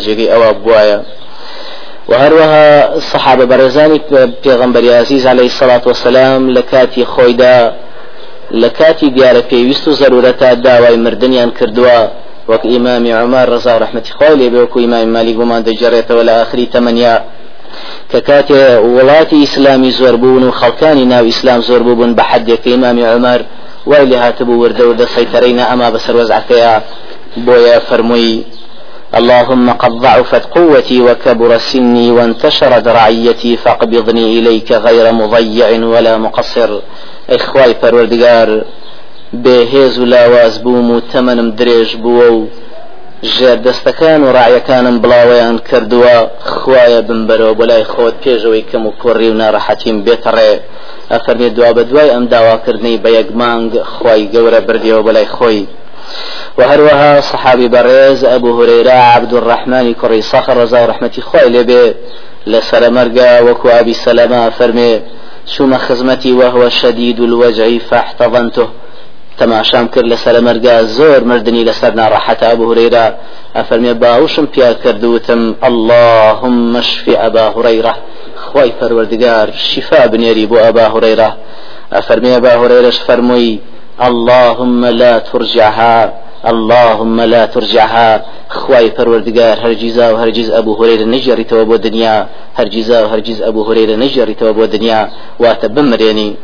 وهروها 2.07 2.99
صحابة 2.99 3.45
برزاني 3.45 4.01
پیغمبر 4.43 4.93
عزيز 4.99 5.27
عليه 5.27 5.45
الصلاة 5.45 5.81
والسلام 5.85 6.49
لكاتي 6.49 7.05
خويدا 7.05 7.73
لە 8.51 8.69
کاتی 8.77 9.13
دیارە 9.15 9.41
پێویست 9.51 9.87
و 9.87 9.95
زەرورەتە 10.01 10.49
داوای 10.65 10.95
مردیان 10.95 11.51
کردووە. 11.59 11.99
وەک 12.49 12.63
ئیمامی 12.65 13.11
عمار 13.11 13.47
ڕزا 13.53 13.73
ڕحمەتی 13.81 14.13
خۆی 14.17 14.35
لێ 14.39 14.47
بێ 14.51 14.59
وەکو 14.63 14.77
ئیمامی 14.83 15.11
مالی 15.15 15.33
گومان 15.39 15.61
دەجارێتەوە 15.67 16.23
لە 16.27 16.33
ئاخری 16.37 16.69
تەمەنیا. 16.73 17.15
کە 18.11 18.19
کاتێ 18.27 18.61
وڵاتی 18.95 19.37
ئیسلامی 19.43 19.91
زۆر 19.99 20.15
و 20.23 20.51
خەڵکانی 20.59 21.05
ناو 21.13 21.23
ئیسلام 21.29 21.61
زۆر 21.69 21.81
بوون 21.87 22.15
بە 22.17 22.23
حدێکە 22.29 22.67
ئیمامی 22.73 23.03
عمر 23.13 23.39
وای 23.89 24.05
لێ 24.09 24.17
هاتبوو 24.23 24.61
وردە 24.63 24.83
وردە 24.89 25.05
سەیتەرەینە 25.15 25.63
ئەما 25.69 25.87
بەسەر 25.95 26.15
وەزعەکەیە. 26.19 26.73
بۆیە 27.45 27.77
فەرمووی 27.87 28.45
اللهم 29.19 29.73
قد 29.73 29.93
ضعفت 30.03 30.45
قوتي 30.55 31.01
وكبر 31.01 31.57
سني 31.57 32.11
وانتشرت 32.11 32.87
رعيتي 32.87 33.57
فاقبضني 33.57 34.39
إليك 34.39 34.71
غير 34.71 35.05
مضيع 35.13 35.69
ولا 35.93 36.17
مقصر. 36.17 36.69
إخواي 37.29 37.73
پروردگار 37.73 38.65
بهێز 39.33 39.99
و 39.99 40.05
لاواز 40.05 40.59
بووم 40.63 40.91
و 40.91 41.01
تەمەنم 41.13 41.49
درێژ 41.59 41.89
بووە 42.03 42.29
و 42.31 42.47
ژێر 43.23 43.57
دەستەکان 43.67 44.19
و 44.23 44.33
ڕعیەکانم 44.37 45.01
بڵاوەیان 45.03 45.57
کردووە 45.69 46.17
خوایە 46.53 47.01
بمبەرەوە 47.07 47.53
بۆ 47.59 47.65
لای 47.69 47.83
خۆت 47.91 48.15
پێشەوەی 48.23 48.67
کەم 48.69 48.83
و 48.87 48.93
کوڕی 49.01 49.29
و 49.31 49.37
ناڕەحەتیم 49.41 49.97
بێتەڕێ 50.05 50.53
ئەفەرمێ 51.11 51.49
دوا 51.57 51.71
بە 51.77 51.83
دوای 51.89 52.09
ئەم 52.15 52.25
داواکردنی 52.33 53.01
بە 53.03 53.09
یەک 53.17 53.29
مانگ 53.41 53.71
خی 53.93 54.21
گەورە 54.33 54.59
بردیەوە 54.67 55.01
بە 55.07 55.11
لای 55.17 55.27
خۆی. 55.35 55.67
وهروها 56.57 57.21
صحابي 57.21 57.67
بريز 57.67 58.25
أبو 58.25 58.49
هريرة 58.61 58.91
عبد 58.91 59.33
الرحمن 59.33 59.93
كري 59.93 60.21
صخر 60.21 60.57
رضا 60.57 60.85
رحمتي 60.85 61.21
خوي 61.21 61.49
لبي 61.49 61.93
لسر 62.47 62.89
مرقا 62.89 63.41
وكو 63.41 63.67
أبي 63.69 63.93
سلمة 63.93 64.49
فرمي 64.49 65.01
شوم 65.47 65.77
خزمتي 65.77 66.31
وهو 66.31 66.69
شديد 66.69 67.19
الوجع 67.19 67.77
فاحتضنته. 67.89 68.67
تماشام 69.37 69.87
کرد 69.87 70.05
لەسەر 70.13 70.35
مەرگا 70.47 70.83
زۆر 70.97 71.23
مردنی 71.23 71.65
لەسەر 71.69 71.93
ئەبو 72.41 72.63
هورەیرە 72.69 73.05
ئەفەرمێ 73.57 73.93
باوشم 74.03 74.45
پیا 74.45 74.73
کردوتم 74.73 75.55
اللهم 75.63 76.81
شفي 76.81 77.15
أبا 77.27 77.45
هريرة 77.55 77.93
خوای 78.45 78.71
پەروەردگار 78.79 79.47
شفا 79.55 80.07
بنێری 80.07 80.47
بۆ 80.51 80.57
ئەبا 80.65 80.85
هورەیرە 80.93 81.29
ئەفەرمێ 81.95 82.31
ئەبا 82.37 82.53
هورەیرەش 82.61 82.97
فەرمووی 83.07 83.59
اللهم 84.07 84.85
لا 84.85 85.19
ترجعها. 85.19 85.97
اللهم 86.45 87.21
لا 87.21 87.45
ترجعها. 87.45 88.25
خواي 88.49 88.89
پروردگار 88.89 89.59
هرجيزا 89.63 90.11
وهرجيز 90.11 90.51
أبو 90.51 90.83
هريرة 90.83 91.03
نجري 91.03 91.43
توبو 91.43 91.75
دنيا. 91.75 92.27
هرجيزا 92.57 93.01
وهرجيز 93.01 93.41
أبو 93.41 93.63
هريرة 93.63 93.95
نجري 93.95 94.33
توبو 94.33 94.65
دنيا. 94.65 95.09
واتبمريني 95.39 96.35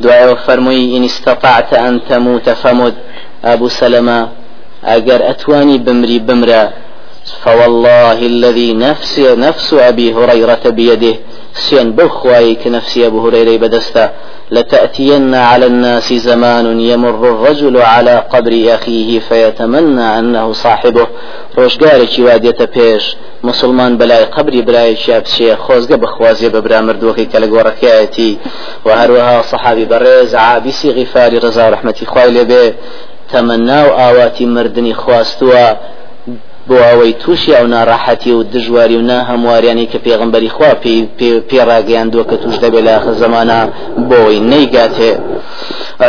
دعاء 0.00 0.34
فرمي 0.34 0.96
إن 0.96 1.04
استطعت 1.04 1.74
أن 1.74 2.00
تموت 2.08 2.50
فمت. 2.50 2.94
أبو 3.44 3.68
سلمة 3.68 4.28
أجر 4.84 5.30
أتواني 5.30 5.78
بمري 5.78 6.18
بمرا 6.18 6.72
فوالله 7.44 8.18
الذي 8.26 8.72
نفس 8.72 9.18
نفس 9.18 9.74
أبي 9.74 10.14
هريرة 10.14 10.64
بيده 10.66 11.14
سين 11.54 11.92
بخواي 11.92 12.54
كنفسي 12.54 13.06
أبو 13.06 13.28
هريرة 13.28 13.56
بدستا 13.56 14.12
لتأتين 14.50 15.34
على 15.34 15.66
الناس 15.66 16.12
زمان 16.12 16.80
يمر 16.80 17.30
الرجل 17.30 17.76
على 17.76 18.24
قبر 18.32 18.74
أخيه 18.74 19.18
فيتمنى 19.18 20.18
أنه 20.18 20.52
صاحبه. 20.52 21.06
ڕۆژگارێکی 21.56 22.20
وادێتە 22.28 22.66
پێش 22.76 23.04
مسلمان 23.42 23.98
بەلای 23.98 24.24
قبری 24.24 24.62
برایشیا 24.62 25.20
بچێ 25.20 25.56
خۆزگە 25.64 25.96
بەخوازیە 26.02 26.50
بە 26.54 26.60
برا 26.64 26.80
مردووەکەی 26.88 27.28
کە 27.32 27.38
لە 27.42 27.48
گۆڕەکەیەتی. 27.52 28.32
و 28.86 28.88
هەروەها 29.00 29.42
سەحابی 29.50 29.86
بەڕێز 29.92 30.34
عابیسی 30.34 30.92
غیفاری 30.92 31.40
ڕزا 31.40 31.66
ڕحمەتی 31.74 32.06
خوای 32.06 32.30
لێبێ 32.36 32.64
مردنی 34.56 34.94
خواستووە. 34.94 35.66
بۆ 36.68 36.76
ئەوەی 36.86 37.12
تووشی 37.22 37.52
ئەو 37.56 37.66
ناڕاحەتی 37.74 38.32
و 38.36 38.42
دژواری 38.54 38.96
و 38.96 39.06
ناهەمواریانی 39.10 39.88
کە 39.92 39.98
پێغمبەری 40.06 40.50
خوا 40.56 40.70
پێڕاگەیاندووە 41.50 42.24
کە 42.30 42.36
توش 42.42 42.56
دەبێت 42.64 42.84
لە 42.86 42.92
آخر 42.98 43.14
زمانە 43.22 43.60
بۆی 44.10 44.38
نەیگاتێ 44.52 45.12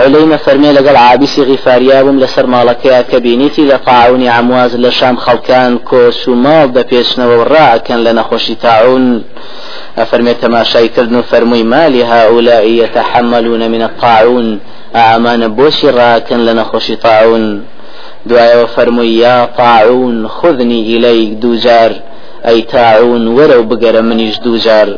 علەیمە 0.06 0.38
فەرمێ 0.46 0.72
لەگەڵ 0.78 0.96
عابیسی 1.06 1.44
غیفاریا 1.50 2.04
بووم 2.04 2.18
لەسەر 2.24 2.46
ماڵەکەیە 2.54 3.02
کە 3.12 3.18
بینیتی 3.26 3.70
لە 3.72 3.78
تاعونی 3.88 4.28
عمواز 4.28 4.72
لە 4.84 4.90
شام 5.00 5.16
خەڵکان 5.26 5.72
کۆس 5.90 6.20
و 6.28 6.34
ماڵ 6.46 6.68
دەپێشنەوە 6.78 7.36
و 7.40 7.48
ڕاکەن 7.54 8.00
لە 8.06 8.12
نەخۆشی 8.20 8.56
تاعون. 8.66 9.24
أفرمي 9.98 10.34
تماشاي 10.34 10.88
كردن 10.88 11.22
فرمي 11.22 11.64
ما 11.64 11.90
لهؤلاء 11.90 12.66
يتحملون 12.68 13.72
من 13.72 13.82
الطاعون. 13.82 14.60
أعمان 14.96 15.48
بوشي 15.48 15.90
راكن 15.90 16.40
لنخوشي 16.46 16.96
طاعون 16.96 17.64
دوایەوە 18.28 18.68
فەرمووی 18.76 19.14
یا 19.26 19.50
طاعون 19.58 20.28
خذنی 20.28 20.82
ئیلەی 20.90 21.36
دووجار 21.42 21.92
ئەی 22.46 22.62
تاعون 22.62 23.24
وەرە 23.38 23.56
و 23.60 23.70
بگەرە 23.72 24.02
منیش 24.10 24.36
دووجار 24.46 24.90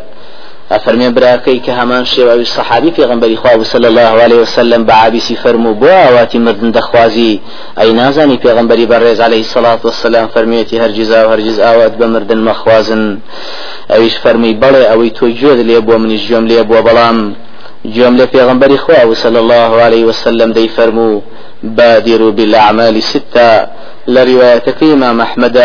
ئەفەرمێ 0.72 1.10
براکەی 1.18 1.60
کە 1.66 1.72
هەمان 1.80 2.04
شێواوی 2.14 2.46
سەحابی 2.56 2.92
پێغمبەری 2.98 3.38
خوا 3.42 3.64
صلی 3.64 3.88
الله 3.92 4.14
عليه 4.26 4.40
وسلم 4.42 4.82
فەرموو 5.44 5.80
بۆ 5.82 5.92
ئاواتی 6.04 6.40
مردن 6.40 6.72
دەخوازی 6.78 7.40
ئەی 7.80 7.92
نازانی 8.00 8.38
پێغمبەری 8.46 8.86
بەڕێز 8.92 9.20
عليه 9.28 9.44
الصلاة 9.48 9.82
والسلام 9.84 10.28
فەرمێتی 10.36 10.80
هەرگیز 10.84 11.10
و 11.12 11.30
هەرگیز 11.34 11.60
ئاوات 11.60 11.94
بە 12.00 12.06
مردن 12.14 12.40
مەخوازن 12.50 13.04
ئەویش 13.92 14.16
فەرمی 14.24 14.58
بەڵێ 14.62 14.84
ئەوەی 14.90 15.12
تۆی 15.18 15.34
گوێت 15.40 15.60
لێ 15.70 15.80
بۆ 15.88 15.96
منیش 16.02 16.24
گوێم 16.28 16.46
لێ 16.52 16.64
بووە 16.70 16.82
بەڵام 16.88 17.18
گوێم 17.96 18.16
لێ 18.20 18.26
پێغمبەری 18.36 18.78
خوا 18.84 19.14
صلی 19.24 19.40
الله 19.44 19.72
عليه 19.86 20.06
وسلم 20.10 20.50
دەی 20.58 20.70
فەرموو 20.76 21.22
بادروا 21.64 22.32
بالأعمال 22.32 23.04
ستة. 23.04 23.68
لروايتك 24.08 24.84
إمام 24.84 25.22
أحمد؟ 25.22 25.58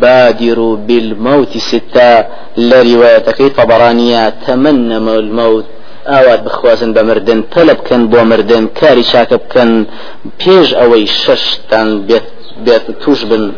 بادروا 0.00 0.76
بالموت 0.76 1.58
ستة. 1.58 2.24
لروايتك 2.56 3.56
طبرانية 3.56 4.28
تمنى 4.46 4.96
الموت. 4.96 5.64
ئاوات 6.06 6.42
بخوازن 6.42 6.94
بە 6.94 7.02
مردن 7.02 7.40
تەلب 7.54 7.78
بکەن 7.80 8.02
بۆ 8.12 8.20
مردن 8.30 8.64
کاری 8.80 9.04
پێش 10.40 10.68
ئەوەی 10.78 11.06
شەشتان 11.22 11.88
بێت 12.08 12.26
توش 13.04 13.24
بن 13.24 13.52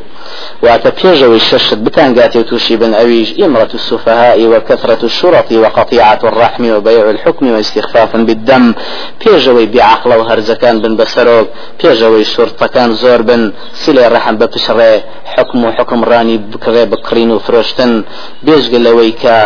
واتە 0.64 0.90
پێشەوەی 1.00 1.40
شەشت 1.50 1.74
بتانگاتی 1.74 2.38
و 2.38 2.42
تووشی 2.42 2.76
بن 2.76 2.92
ئەویش 2.98 3.30
ئمرة 3.42 3.72
السفهاء 3.74 4.38
وكثرة 4.52 5.02
الشرط 5.04 5.52
وقطيعة 5.52 6.22
الرحم 6.24 6.64
وبيع 6.76 7.11
الحكم 7.11 7.44
واستخفافا 7.52 8.18
بالدم. 8.18 8.74
پێشەوەی 9.20 9.66
بعقل 9.74 10.11
و 10.18 10.24
هەرزەکان 10.30 10.76
بن 10.82 10.92
بەسەرۆک 11.00 11.46
پێشەوەی 11.80 12.24
شورتەکان 12.32 12.90
زۆر 13.02 13.22
بن 13.28 13.52
سلێ 13.82 14.06
ڕەحم 14.14 14.37
بپشڕێ 14.40 14.94
حکم 15.35 15.64
و 15.64 15.72
حکمڕانی 15.76 16.38
بکڕێ 16.52 16.85
بکڕین 16.92 17.30
و 17.32 17.38
فرۆشتن 17.46 17.92
بێژگە 18.46 18.78
لەوەی 18.87 19.12
کە 19.22 19.37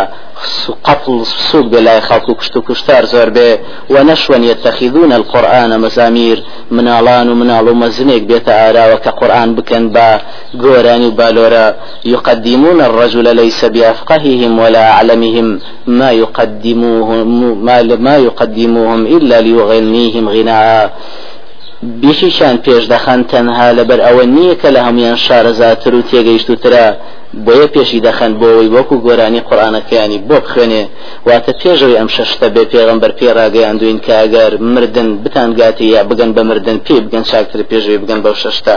قتل 0.85 1.26
سوق 1.26 1.66
بلا 1.66 2.00
خلق 2.00 2.37
كشتو 2.38 2.61
كشتار 2.61 3.05
زور 3.05 3.29
به 3.29 3.59
ونشوا 3.90 4.37
يتخذون 4.37 5.12
القرآن 5.12 5.81
مزامير 5.81 6.42
منالان 6.70 7.31
ومنال 7.31 7.68
ومزنيك 7.68 8.22
بيت 8.22 8.48
آرا 8.48 8.94
وكقرآن 8.94 9.55
بكن 9.55 9.88
با 9.88 10.20
قوراني 10.62 11.07
وبالورا 11.07 11.74
يقدمون 12.05 12.81
الرجل 12.81 13.37
ليس 13.37 13.64
بأفقههم 13.64 14.59
ولا 14.59 14.90
أعلمهم 14.90 15.61
ما 15.87 16.11
يقدموهم 16.11 17.64
ما, 17.64 17.83
ما 17.83 18.16
يقدموهم 18.16 19.07
إلا 19.07 19.40
ليغنيهم 19.40 20.29
غناء. 20.29 20.92
بیشیشان 21.82 22.56
پێش 22.64 22.84
دەخەن 22.94 23.20
تەنها 23.32 23.68
لەبەر 23.78 24.00
ئەوە 24.06 24.24
نییە 24.36 24.54
کە 24.62 24.68
لە 24.74 24.80
هەمویان 24.86 25.18
شارەزاتر 25.26 25.92
و 25.94 26.02
تێگەیشتوترە 26.10 26.86
بۆیە 27.46 27.68
پێشی 27.74 28.00
دەخەن 28.06 28.32
بۆەوەی 28.40 28.72
وەکو 28.76 28.96
گۆرانی 29.06 29.44
قورآانەکەیانی 29.48 30.18
بۆ 30.28 30.36
بخوێنێ. 30.44 30.84
واتە 31.28 31.52
پێشەوەی 31.60 31.98
ئەم 32.00 32.08
شەشتە 32.16 32.46
بێ 32.54 32.64
پێغمبەر 32.72 33.12
پێڕاگەیان 33.18 33.76
دوین 33.80 33.98
کە 34.04 34.12
ئەگەر 34.20 34.52
مردن 34.74 35.08
بتانگاتی 35.24 35.86
یا 35.94 36.02
بگەن 36.10 36.30
بە 36.36 36.42
مردن 36.50 36.78
پێ 36.86 36.96
بگەن 37.04 37.24
چاکتر 37.30 37.60
پێشوی 37.70 37.98
بگەن 38.02 38.20
بەو 38.24 38.34
شەشتا 38.42 38.76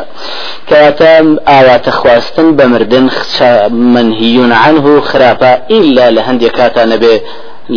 کەواتە 0.69 1.11
ئاواتە 1.49 1.91
خواستن 1.99 2.47
بە 2.57 2.65
مردن 2.73 3.05
منهیون 3.95 4.51
عنه 4.63 4.85
خراپە 5.09 5.51
ئیلا 5.73 6.07
لە 6.15 6.21
هەندێک 6.27 6.53
کاتانە 6.59 6.97
بێ 7.03 7.15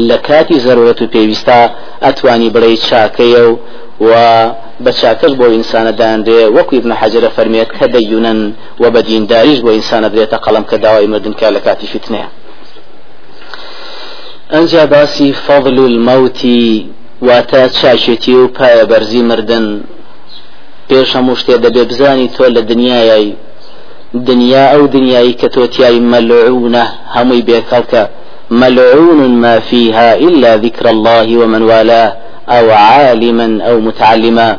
لە 0.09 0.17
کاتی 0.29 0.59
زەرورەت 0.67 0.99
و 1.03 1.11
پێویستە 1.15 1.59
ئەتوانی 2.05 2.51
بڵێ 2.55 2.73
چاکەیە 2.89 3.43
و 3.49 3.57
و 4.01 4.13
بە 4.85 4.91
چاکەش 5.01 5.33
بۆ 5.41 5.47
ئینسانە 5.55 5.93
داندێ 6.03 6.41
وەکو 6.57 6.75
ابن 6.81 6.93
حەجرە 7.01 7.31
فەرمێت 7.37 7.71
کە 7.79 7.87
دەیونن 7.95 8.41
و 8.83 8.85
بە 8.95 9.01
دینداریش 9.09 9.59
بۆ 9.65 9.71
ئینسانە 9.77 10.09
درێتە 10.15 10.39
قەڵم 10.45 10.65
کە 10.71 10.77
مردن 11.13 11.35
کا 11.41 11.49
لە 11.57 11.61
کاتی 11.67 11.89
فتنەیە. 11.93 12.29
ئەنجا 14.53 14.85
باسی 14.93 15.29
فەضل 15.47 15.79
المەوتی 15.91 16.67
و 17.27 17.29
پایە 18.57 18.85
بەرزی 18.91 19.23
مردن. 19.31 19.67
پێش 20.89 21.09
هەموو 21.17 21.39
شتێ 21.41 21.55
دەبێ 21.65 21.83
بزانی 21.91 22.29
تۆ 22.37 22.45
لە 22.57 22.63
دنیا 24.29 24.65
ئەو 24.73 24.83
دنیایی 24.97 25.35
کە 25.41 25.49
تۆتیای 25.57 26.01
مەلعونە 26.13 26.85
ما 29.45 29.59
فيها 29.69 30.11
إلا 30.27 30.57
ذكر 30.57 30.87
الله 30.95 31.27
ومن 31.41 31.63
والاه. 31.63 32.26
أو 32.49 32.71
عالما 32.71 33.49
أو 33.69 33.81
متعلما. 33.81 34.59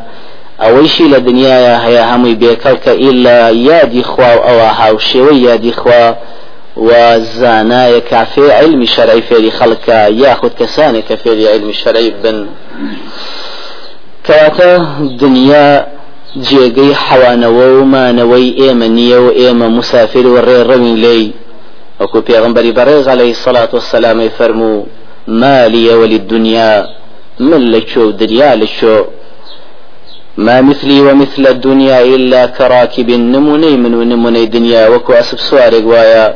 ئەوەیشی 0.63 1.07
لە 1.13 1.19
دنیاە 1.27 1.73
هەیە 1.85 2.03
هەمووی 2.11 2.39
بێکەڵکە 2.41 2.93
ئیلا 3.03 3.49
یادی 3.69 4.03
خوا 4.03 4.31
و 4.37 4.41
ئەوە 4.47 4.69
هاوشێوەی 4.79 5.43
یادی 5.47 5.71
خوا 5.71 6.05
و 6.77 6.89
زانایە 7.39 8.01
کافێ 8.11 8.47
علمی 8.59 8.87
شەرعی 8.87 9.21
فێری 9.29 9.51
خەڵکە 9.57 9.99
یاخود 10.23 10.53
کەسانێک 10.59 11.05
کە 11.09 11.15
فێری 11.23 11.47
علمی 11.47 11.73
شەرعی 11.73 12.11
بن. 12.23 12.37
کەواتە 14.27 14.69
دنیا 15.21 15.69
جێگەی 16.47 16.93
حەوانەوە 17.05 17.67
و 17.77 17.81
مانەوەی 17.93 18.55
ئێمە 18.59 18.87
نییە 18.97 19.19
و 19.25 19.29
ئێمە 19.39 19.67
مسافر 19.77 20.25
و 20.27 20.41
ڕێڕەوین 20.47 20.97
لێی 21.03 21.33
وەکو 21.99 22.19
پێغمبەری 22.27 22.75
بەڕێز 22.77 23.05
عليه 23.13 23.31
الصلاة 23.37 23.71
والسلام 23.73 24.19
فەرموو 24.37 24.85
مالیە 25.41 25.93
ولی 26.01 26.19
دنیا 26.33 26.73
من 27.39 27.61
لەکۆ 27.73 27.97
و 27.97 28.11
دنیا 28.11 28.55
لەکۆ 28.55 29.05
ما 30.37 30.61
مثلي 30.61 31.01
ومثل 31.01 31.47
الدنيا 31.47 32.01
إلا 32.01 32.45
كراكب 32.45 33.09
نموني 33.09 33.77
من 33.77 34.09
نموني 34.09 34.45
دنيا 34.45 34.87
وكو 34.87 35.13
أسب 35.13 35.39
سوارك 35.39 35.85
وايا 35.85 36.33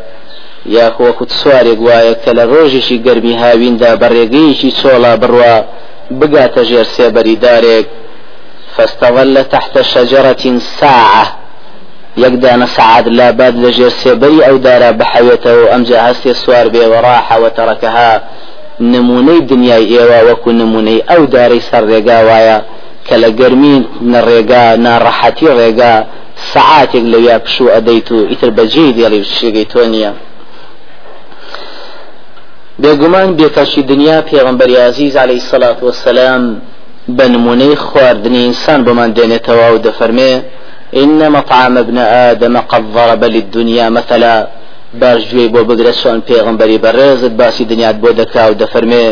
یاخ 0.66 0.96
وەکوت 1.02 1.32
سوارێک 1.42 1.80
وایە 1.88 2.14
کە 2.24 2.32
لە 2.38 2.44
ڕۆژێکی 2.52 2.98
گەرمی 3.06 3.36
هاویندا 3.42 3.92
بەڕێگەیەکی 4.02 4.72
چۆڵا 4.80 5.14
بڕوا 5.22 5.56
بگاتە 6.20 6.62
ژێر 6.70 6.88
سێبەریدارێک 6.96 7.86
فاستظل 8.76 9.44
تحت 9.44 9.82
شجرة 9.82 10.44
ساعة 10.80 11.26
يقدان 12.18 12.66
سعد 12.66 13.08
لا 13.08 13.32
باد 13.32 13.56
لجير 13.56 13.90
سيبري 13.90 14.40
أو 14.50 14.58
دارا 14.58 14.92
بحيوته 14.92 15.76
أم 15.76 15.84
هستي 15.84 16.34
سوار 16.34 16.68
بي 16.68 16.86
وراح 16.86 17.38
وتركها 17.38 18.24
نموني 18.82 19.40
دنيا 19.40 19.76
إيوا 19.76 20.32
وكو 20.32 20.52
نموني 20.52 21.02
أو 21.02 21.26
داري 21.26 21.60
سر 21.60 21.84
رقا 21.90 22.24
وايا 22.24 22.58
كلا 23.10 23.28
قرمين 23.40 23.86
نرقا 24.02 24.76
نارحتي 24.76 25.46
رقا 25.46 26.06
ساعاتك 26.54 27.04
لو 27.12 27.20
يابشو 27.20 27.68
أديتو 27.68 28.26
إتر 28.32 28.50
بجيد 28.50 28.98
يلي 28.98 29.24
شيقيتونيا 29.24 30.14
بێگومان 32.82 33.30
بێکەشی 33.40 33.82
دنیا 33.92 34.18
پێغمبەری 34.30 34.76
عزیز 34.88 35.14
عليه 35.24 35.40
الصلاة 35.44 35.80
والسلام 35.88 36.62
بنمونەی 37.18 37.76
خواردنی 37.76 38.42
ئینسان 38.46 38.80
بۆمان 38.86 39.10
دێنێتەوە 39.18 39.68
و 39.74 39.82
دەفەرمێ 39.86 40.34
إن 41.02 41.30
مطعم 41.30 41.78
ابن 41.78 41.98
آدم 41.98 42.58
قد 42.58 42.84
ضرب 42.94 43.24
للدنيا 43.24 43.90
مثلا. 43.90 44.48
باش 45.00 45.22
گوێی 45.32 45.50
بۆ 45.54 45.62
بگرە 45.70 45.94
چۆن 46.02 46.20
پێغمبەری 46.30 46.82
بەڕێزت 46.84 47.34
باسی 47.40 47.66
دنیات 47.72 47.98
بۆ 48.04 48.10
دەکا 48.20 48.44
و 48.50 48.60
دەفەرمێ 48.62 49.06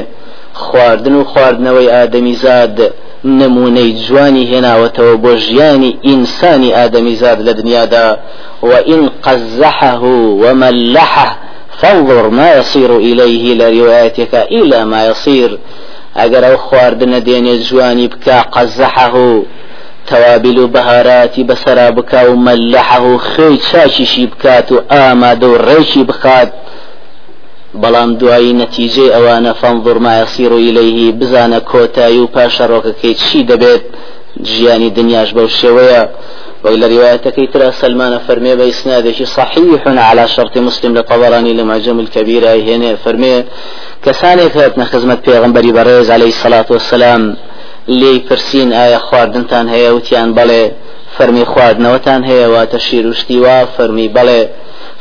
خواردن 0.54 1.16
و 1.16 1.24
خواردنەوەی 1.32 1.92
ئادەمی 1.96 2.36
زاد 2.44 2.78
نمونەی 3.40 3.92
جوانی 4.06 4.50
هێناوەتەوە 4.52 5.16
بۆ 5.24 5.32
ژیانی 5.46 5.98
ئینسانی 6.08 6.72
ئادەمی 6.78 7.16
زاد 7.22 7.40
لە 7.48 7.54
دنیادا. 7.60 8.18
قزحه 9.26 10.04
وملحه 10.44 11.30
فانظر 11.80 12.30
ما 12.30 12.48
يصير 12.58 12.98
إليه 12.98 13.46
لروايتك 13.60 14.34
إلى 14.36 14.86
ما 14.86 15.06
يصير. 15.06 15.52
ئەگەر 16.20 16.44
ئەو 16.48 16.58
خواردنە 16.66 17.20
دێنێ 17.28 17.56
جوانی 17.68 18.08
بکە 18.14 18.38
قەزەحه 18.56 19.08
توابل 20.10 20.58
و 20.58 20.68
بەهاراتی 20.68 21.48
بەسەرا 21.50 21.88
بکا 21.98 22.22
و 22.32 22.36
مەلەحه 22.46 23.00
و 23.02 23.18
خێی 23.18 23.58
چاچیشی 23.68 24.26
بکات 24.28 24.72
و 24.72 24.82
ئامادە 24.92 25.44
و 25.44 25.58
ڕێکی 25.68 26.04
بخات 26.10 26.52
بەڵام 27.82 28.10
دوایی 28.20 28.58
نەتیجەی 28.62 29.14
ئەوانە 29.16 29.54
فەنظر 29.62 29.98
ما 30.06 30.14
يصير 30.24 30.52
إليه 30.54 31.00
بزانە 31.20 31.60
کۆتایی 31.72 32.20
و 32.24 32.30
پاشەڕۆکەکەی 32.36 33.14
چی 33.24 33.40
دەبێت. 33.50 33.84
ژیانی 34.52 34.90
دنیاش 34.98 35.30
بەو 35.36 35.48
شێوەیە. 35.60 36.04
وإلى 36.64 36.98
رواية 36.98 37.16
كيترا 37.16 37.72
سلمان 37.72 38.20
فرمي 38.28 38.56
بإسناده 38.56 39.26
صحيح 39.26 39.88
على 39.88 40.28
شرط 40.28 40.58
مسلم 40.58 40.98
لطبراني 40.98 41.54
لمعجم 41.54 42.00
الكبيرة 42.00 42.54
هنا 42.56 42.96
فرمي 42.96 43.44
كساني 44.06 44.50
كاتنا 44.50 44.86
خزمة 44.86 45.18
پیغمبري 45.28 45.72
بريز 45.72 46.12
عليه 46.12 46.28
الصلاة 46.28 46.66
والسلام 46.70 47.36
لي 47.88 48.20
فرسين 48.30 48.74
آية 48.74 48.98
خواردنتان 48.98 49.70
هيا 49.70 49.92
وتيان 49.92 50.34
بلي 50.34 50.72
فرمي 51.18 51.46
خواردنەوەتان 51.46 52.22
هەیە 52.30 52.48
وا 52.54 52.66
تەشیر 52.66 53.06
وشتیوا 53.08 53.58
فەرمی 53.76 54.10
بەڵێ 54.16 54.42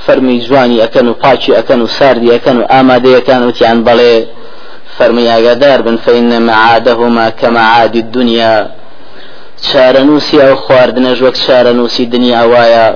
فەرمی 0.06 0.36
جوانی 0.46 0.80
ئەەکەن 0.82 1.06
و 1.08 1.14
پاچی 1.22 1.52
ئەەکەن 1.58 1.80
و 1.82 1.86
ساردی 1.86 2.30
ئەەکەن 2.34 2.56
و 2.60 2.64
ئامادەیەکان 2.72 3.42
وتیان 3.48 3.78
بەڵێ 3.86 4.14
فەرمی 4.96 5.28
ئاگادار 5.32 5.82
بن 5.86 5.96
فەینە 6.04 6.38
مەعادەهما 6.48 7.26
کە 7.40 7.48
مەعادی 7.56 8.02
دنیا. 8.16 8.56
چارەنووسی 9.68 10.36
ئەو 10.44 10.56
خواردنە 10.64 11.12
وەک 11.24 11.36
چارەنووسی 11.46 12.04
دنیا 12.14 12.42
وایە. 12.52 12.88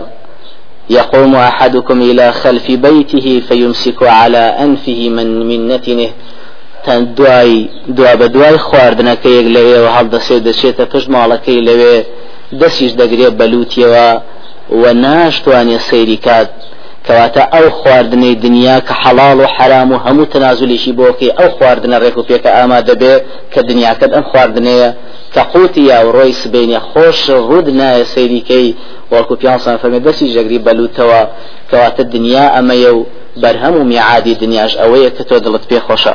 يقوم 0.90 1.35
أحدكم 1.35 2.03
إلى 2.03 2.33
خلف 2.33 2.71
بيته 2.71 3.42
فيمسك 3.49 4.03
على 4.03 4.45
أنفه 4.64 5.09
من 5.16 5.29
من 5.49 5.68
نتنه 5.68 6.07
تن 6.07 6.11
دوای 6.88 7.68
دوا 7.97 8.12
بە 8.21 8.27
دوای 8.35 8.59
خواردنەکە 8.66 9.29
یەک 9.38 9.47
لەوێ 9.57 9.79
و 9.85 9.88
هەڵدەسێ 9.97 10.37
دەچێتە 10.47 10.85
پشت 10.92 11.09
ماڵەکەی 11.14 11.61
لەوێ 11.68 11.97
دەسیش 12.61 12.92
دەگرێت 13.01 13.35
بەلووتیەوە 13.40 14.09
و 14.81 14.85
ناشتوانێ 15.05 15.79
سەیری 15.88 16.18
کات 16.27 16.49
کەواتە 17.07 17.42
ئەو 17.55 17.66
خواردنەی 17.79 18.35
دنیا 18.45 18.79
کە 18.87 18.95
حەڵال 19.03 19.38
و 19.42 19.47
حرام 19.57 19.92
و 19.92 19.99
هەموو 20.05 20.31
تەنازولیشی 20.33 20.92
بۆکەی 20.99 21.35
ئەو 21.38 21.49
خواردنە 21.57 21.97
ڕێک 22.03 22.16
و 22.18 22.27
پێکە 22.29 22.51
ئامادە 22.57 22.95
بێ 23.01 23.14
کە 23.53 23.61
دنیاکەت 23.71 24.11
ئەم 24.16 24.25
خواردنەیە 24.31 24.90
کە 25.35 25.42
قوتی 25.53 25.83
یا 25.90 25.99
و 26.07 26.12
ڕۆی 26.16 26.35
سبینە 26.42 26.79
خۆش 26.90 27.18
ڕوود 27.49 27.68
نایە 27.81 28.05
سەیریکەی 28.14 28.68
وەکو 29.12 29.35
پیانسان 29.40 29.77
فەرمێ 29.83 30.01
دەستی 30.07 30.33
ژەگری 30.35 30.59
بەلوتەوە 30.66 31.21
کەواتە 31.71 32.03
دنیا 32.14 32.47
ئەمەیە 32.55 32.90
و 32.97 33.07
بەرهەم 33.42 33.75
و 33.81 33.85
میعادی 33.92 34.35
دنیاش 34.42 34.73
ئەوەیە 34.81 35.11
کە 35.16 35.23
تۆ 35.29 35.37
دڵت 35.45 35.64
پێ 35.71 35.79
خۆشە 35.87 36.14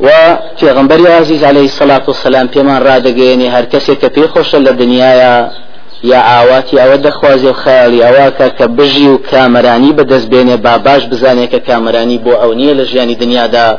و 0.00 0.08
پێغمبەری 0.60 1.06
عزیز 1.06 1.42
عليه 1.42 1.66
الصلاة 1.70 2.02
والسلام 2.08 2.46
پێمان 2.48 2.80
ڕادەگەێنی 2.86 3.48
هەر 3.54 3.66
کەسێک 3.72 3.98
کە 4.02 4.08
پێی 4.14 4.28
خۆشە 4.32 4.58
لە 4.66 4.72
دنیاە 4.80 5.50
یا 6.02 6.20
ئاواتی 6.28 6.76
ئەوە 6.76 6.96
دەخوازی 7.06 7.46
و 7.46 7.52
خیاڵی 7.52 8.00
ئەوەکە 8.06 8.48
کە 8.58 8.66
بژی 8.78 9.08
و 9.08 9.18
کامەرانی 9.30 9.92
بەدەست 9.98 10.28
بێنێ 10.32 10.56
با 10.64 10.78
باش 10.78 11.02
بزانێ 11.10 11.46
کە 11.52 11.60
کامەرانی 11.68 12.18
بۆ 12.24 12.32
ئەو 12.42 12.52
نییە 12.58 12.74
لە 12.78 12.84
ژیانی 12.90 13.14
دنیادا. 13.14 13.78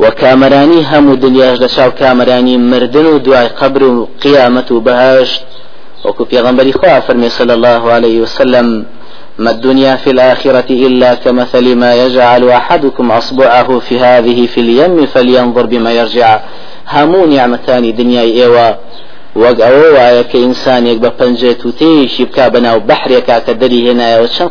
و 0.00 0.10
کامەرانی 0.10 0.80
هەموو 0.92 1.16
دنیاش 1.24 1.58
لە 1.58 1.68
چاو 1.74 1.90
کامەرانی 2.00 2.56
مردن 2.56 3.06
و 3.06 3.18
دوای 3.18 3.48
قبر 3.48 3.82
و 3.82 4.08
قیامەت 4.22 4.68
و 4.72 4.80
بەهشت. 4.86 5.40
وەکو 6.04 6.24
پێغمبەری 6.32 6.72
خوا 6.78 7.00
فەرمێ 7.06 7.28
صلى 7.38 7.52
الله 7.58 7.82
عليه 7.96 8.20
وسلم. 8.22 8.86
ما 9.38 9.50
الدنيا 9.50 9.96
في 9.96 10.10
الآخرة 10.10 10.68
إلا 10.70 11.14
كمثل 11.14 11.74
ما 11.74 11.94
يجعل 11.94 12.48
أحدكم 12.48 13.10
أصبعه 13.10 13.78
في 13.78 13.98
هذه 13.98 14.46
في 14.46 14.60
اليم 14.60 15.06
فلينظر 15.06 15.66
بما 15.66 15.92
يرجع. 15.92 16.40
همو 16.88 17.26
نعمتان 17.26 17.94
دنيا 17.94 18.22
إيوا. 18.22 18.70
وەک 19.42 19.58
ئەوە 19.66 19.88
وایە 19.96 20.24
کە 20.30 20.36
ئینسانێک 20.44 20.98
بە 21.04 21.10
پەنجێت 21.18 21.60
و 21.66 21.70
تێشی 21.78 22.24
بک 22.28 22.38
بەناو 22.54 22.78
بەحرێکا 22.88 23.38
کە 23.46 23.52
دەری 23.60 23.80
هێنایەوە 23.86 24.28
چەند 24.34 24.50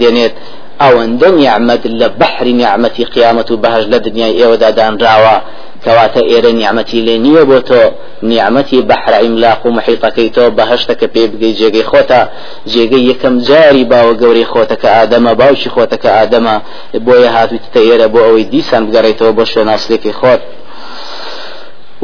دێنێت 0.00 0.34
ئەوەندە 0.82 1.28
نیعممەد 1.40 1.82
لە 2.00 2.08
بەحری 2.20 2.52
نیعممەتی 2.60 3.04
قیامەت 3.14 3.48
و 3.50 3.56
بەهش 3.64 3.84
لە 3.92 3.98
دنیای 4.06 4.38
ئێوەدا 4.40 4.70
دانراوە 4.78 5.36
کەواتە 5.84 6.20
ئێرە 6.30 6.52
نیعممەتی 6.60 7.00
لێ 7.06 7.16
نییە 7.26 7.44
بۆ 7.50 7.58
تۆ 7.68 7.82
نیعممەتی 8.30 8.78
بەحرا 8.90 9.18
ئیملاق 9.24 9.60
و 9.66 9.70
محیطەکەی 9.78 10.30
تۆ 10.36 10.44
بەهشتەکە 10.58 11.06
پێ 11.14 11.24
بگەی 11.32 11.54
جێگەی 11.60 11.84
خۆتە 11.90 12.20
جێگەی 12.72 13.04
یەکەم 13.10 13.34
جاری 13.48 13.84
باوە 13.92 14.14
گەوری 14.22 14.46
خۆتەکە 14.52 14.88
ئادەمە 14.96 15.32
باوکی 15.40 15.70
خۆتەکە 15.74 16.10
ئادەمە 16.16 16.56
بۆیە 17.06 17.30
هاتوویتە 17.36 17.80
ئێرە 17.86 18.06
بۆ 18.12 18.20
ئەوەی 18.26 18.46
دیسان 18.52 18.82
بگەڕێتەوە 18.86 19.32
بۆ 19.36 19.44
شوێناسلێکی 19.52 20.12
خۆت 20.20 20.40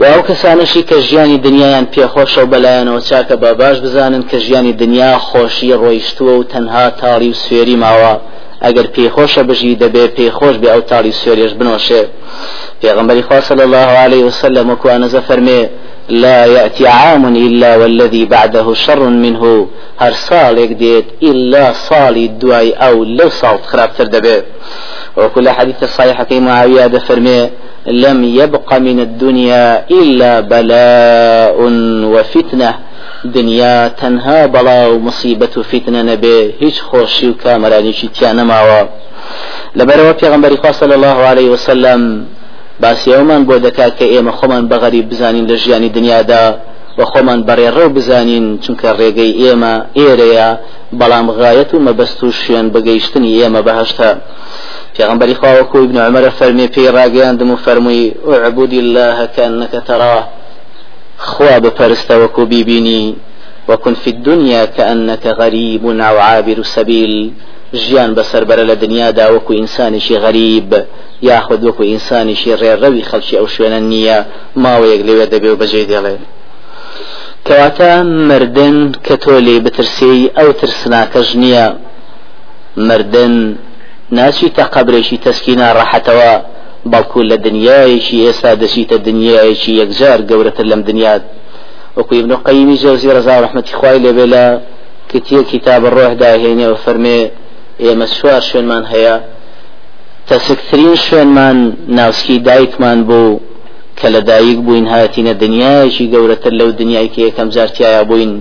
و 0.00 0.04
ئەو 0.04 0.22
کەسانشی 0.28 0.82
کە 0.90 0.96
ژیانی 1.08 1.38
دنیایان 1.38 1.86
پێخۆشە 1.94 2.38
و 2.38 2.50
بەلایەنەوە 2.52 3.00
چاکە 3.08 3.34
با 3.42 3.54
باش 3.54 3.76
بزانن 3.80 4.22
کە 4.30 4.36
ژیانی 4.46 4.72
دنیا 4.72 5.18
خۆشی 5.28 5.72
ڕۆیشتووە 5.82 6.34
و 6.38 6.44
تەنها 6.52 6.86
تاڵی 7.00 7.30
و 7.32 7.38
سوێری 7.42 7.76
ماوە. 7.82 8.14
ئەگەر 8.64 8.86
پێخۆشە 8.96 9.42
بژی 9.48 9.78
دەبێ 9.82 10.04
پێخۆش 10.16 10.56
بێ 10.62 10.68
ئەو 10.72 10.82
تاڵی 10.90 11.12
سوێریش 11.20 11.52
بنۆشێ. 11.58 12.02
پێغمبەری 12.82 13.22
خوا 13.28 13.40
صلی 13.48 13.64
الله 13.68 13.90
عليه 14.04 14.24
وسلم 14.28 14.66
وكوانزە 14.70 15.20
فەرمێ 15.28 15.62
لا 16.08 16.46
يأتي 16.56 16.86
عام 16.86 17.24
إلا 17.46 17.70
والذي 17.80 18.24
بعده 18.24 18.74
شر 18.74 19.02
منه. 19.24 19.66
هر 20.02 20.12
صالك 20.12 20.70
ديت 20.82 21.04
إلا 21.22 21.72
صالي 21.72 22.24
الدواي 22.30 22.72
أو 22.72 23.04
لو 23.04 23.28
صالت 23.28 23.64
خراب 23.70 23.90
تردبه 23.98 24.42
وكل 25.16 25.48
حديث 25.48 25.82
الصحيحة 25.82 26.30
معاوية 26.32 26.86
فرمي 27.08 27.50
لم 27.86 28.24
يبق 28.24 28.68
من 28.78 29.00
الدنيا 29.00 29.84
إلا 29.90 30.40
بلاء 30.40 31.56
وفتنة. 32.14 32.74
دنیا 33.24 33.88
تەنها 34.00 34.46
بەڵا 34.46 34.88
و 34.92 34.98
مصیبەت 35.08 35.56
و 35.56 35.62
فیتنە 35.62 36.02
نەبێ 36.10 36.38
هیچ 36.62 36.82
خۆشی 36.88 37.24
و 37.24 37.34
کامەرانێکی 37.44 38.08
تیان 38.14 38.36
نەماوە 38.40 38.80
لەبەرەوە 39.78 40.12
پێغمبەری 40.20 40.56
خوا 40.56 40.72
صلی 40.72 40.92
الله 40.92 41.18
عليه 41.30 41.50
وسلم 41.50 42.26
باسی 42.80 43.10
ئەومان 43.12 43.42
بۆ 43.48 43.54
دەکات 43.66 43.92
کە 43.98 44.06
ئێمە 44.12 44.32
خۆمان 44.38 44.68
بەغەری 44.70 45.02
بزانین 45.10 45.46
لە 45.50 45.56
ژیانی 45.62 45.88
دنیادا 45.88 46.44
و 46.98 47.00
خۆمان 47.10 47.40
بەڕێڕە 47.48 47.86
بزانین 47.96 48.46
چونکە 48.62 48.88
ڕێگەی 49.00 49.32
ئێمە 49.40 49.74
ئێرەیە 49.98 50.48
بەڵام 50.98 51.26
غایەت 51.38 51.70
و 51.74 51.82
مەبەست 51.86 52.20
و 52.24 52.30
شوێن 52.40 52.66
بەگەیشتنی 52.74 53.36
ئێمە 53.38 53.60
بەهشتا 53.66 54.10
خواوەکو 55.40 55.76
ابن 55.86 55.98
عمر 56.06 56.24
فەرمی 56.38 56.68
پێی 56.74 56.92
ڕاگەاندم 56.96 57.50
و 57.50 57.56
فەرمووی 57.64 58.12
عبودی 58.46 58.78
الله 58.84 59.16
كأنك 59.36 59.74
تراه 59.88 60.24
خوا 61.16 61.56
بپەرستە 61.64 62.14
وەکو 62.22 62.42
بیبینی 62.52 63.16
وكن 63.68 63.94
في 63.94 64.10
الدنيا 64.10 64.64
كأنك 64.64 65.24
غريب 65.26 65.84
أو 65.86 66.16
عابر 66.18 66.62
سبيل 66.62 67.32
ژیان 67.74 68.10
بەسەربەرە 68.18 68.64
لە 68.70 68.74
دنیادا 68.82 69.26
وەکو 69.34 69.52
ئینسانێکی 69.60 70.16
غەریب 70.24 70.70
یاخود 71.22 71.60
وەکو 71.64 71.82
ئینسانێکی 71.90 72.56
ڕێڕەوی 72.62 73.06
خەڵکی 73.10 73.38
ئەو 73.38 73.46
شوێنە 73.54 73.80
نییە 73.92 74.18
ماوەیەک 74.62 75.02
لەوێ 75.08 75.26
دەبێ 75.32 75.50
و 75.50 75.60
بەجێ 75.60 75.82
دێڵێ 75.90 76.16
کەواتە 77.50 77.92
مردن 78.30 78.76
کە 79.06 79.14
تۆ 79.22 79.34
لێ 79.46 79.56
بترسی 79.64 80.30
ئەو 80.36 80.48
ترسناکەش 80.60 81.28
نییە. 81.42 81.66
مردن 82.88 83.34
ناچیتە 84.18 84.64
قبرێکی 84.74 85.16
تەسکینە 85.26 85.68
ڕەحەتەوە 85.78 86.32
بەڵکو 86.92 87.20
لە 87.30 87.36
دنیایەکی 87.46 88.16
ئێستا 88.26 88.52
دەچیتە 88.62 88.96
دنیایەکی 89.08 89.72
یەکجار 89.80 90.18
گەورەتر 90.30 90.66
لەم 90.72 90.82
دنیات 90.88 91.22
وەکو 91.96 92.12
ابن 92.20 92.32
قەیمی 92.46 92.76
جەوزی 92.82 93.10
ڕزا 93.16 93.36
ڕحمەتی 93.44 93.74
خوای 93.78 93.98
لێبێ 94.04 94.26
لە 94.34 94.44
کتیە 95.10 95.42
کتاب 95.52 95.82
ڕۆحدا 95.96 96.32
هێنێ 96.42 96.66
و 96.72 96.76
فەرمێ 96.84 97.20
ئێمە 97.82 98.06
سوار 98.16 98.42
شوێنمان 98.48 98.84
هەیە. 98.92 99.16
تەسکترین 100.28 100.94
شوێنمان 101.06 101.58
ناوسکی 101.98 102.36
دایکمان 102.48 102.98
بوو. 103.08 103.40
کە 104.00 104.08
لە 104.14 104.20
دایک 104.30 104.58
بووین 104.66 104.86
هاتینە 104.94 105.32
دنیایەکی 105.44 106.10
گەورەتر 106.14 106.52
لەو 106.60 106.70
دنیای 106.80 107.08
کە 107.14 107.20
یەکەم 107.28 107.48
جارتیایە 107.54 108.02
بووین. 108.10 108.32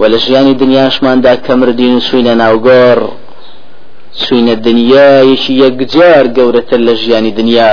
و 0.00 0.02
لە 0.12 0.18
ژیانی 0.24 0.54
دنیاشماندا 0.62 1.32
کەمردین 1.46 1.94
و 1.96 2.00
سوینە 2.08 2.34
ناوگۆڕ 2.42 2.98
سوینە 4.22 4.54
دنیایەکی 4.66 5.52
یەکجار 5.64 6.24
گەورەتر 6.36 6.80
لە 6.88 6.94
ژیانی 7.02 7.32
دنیا. 7.40 7.72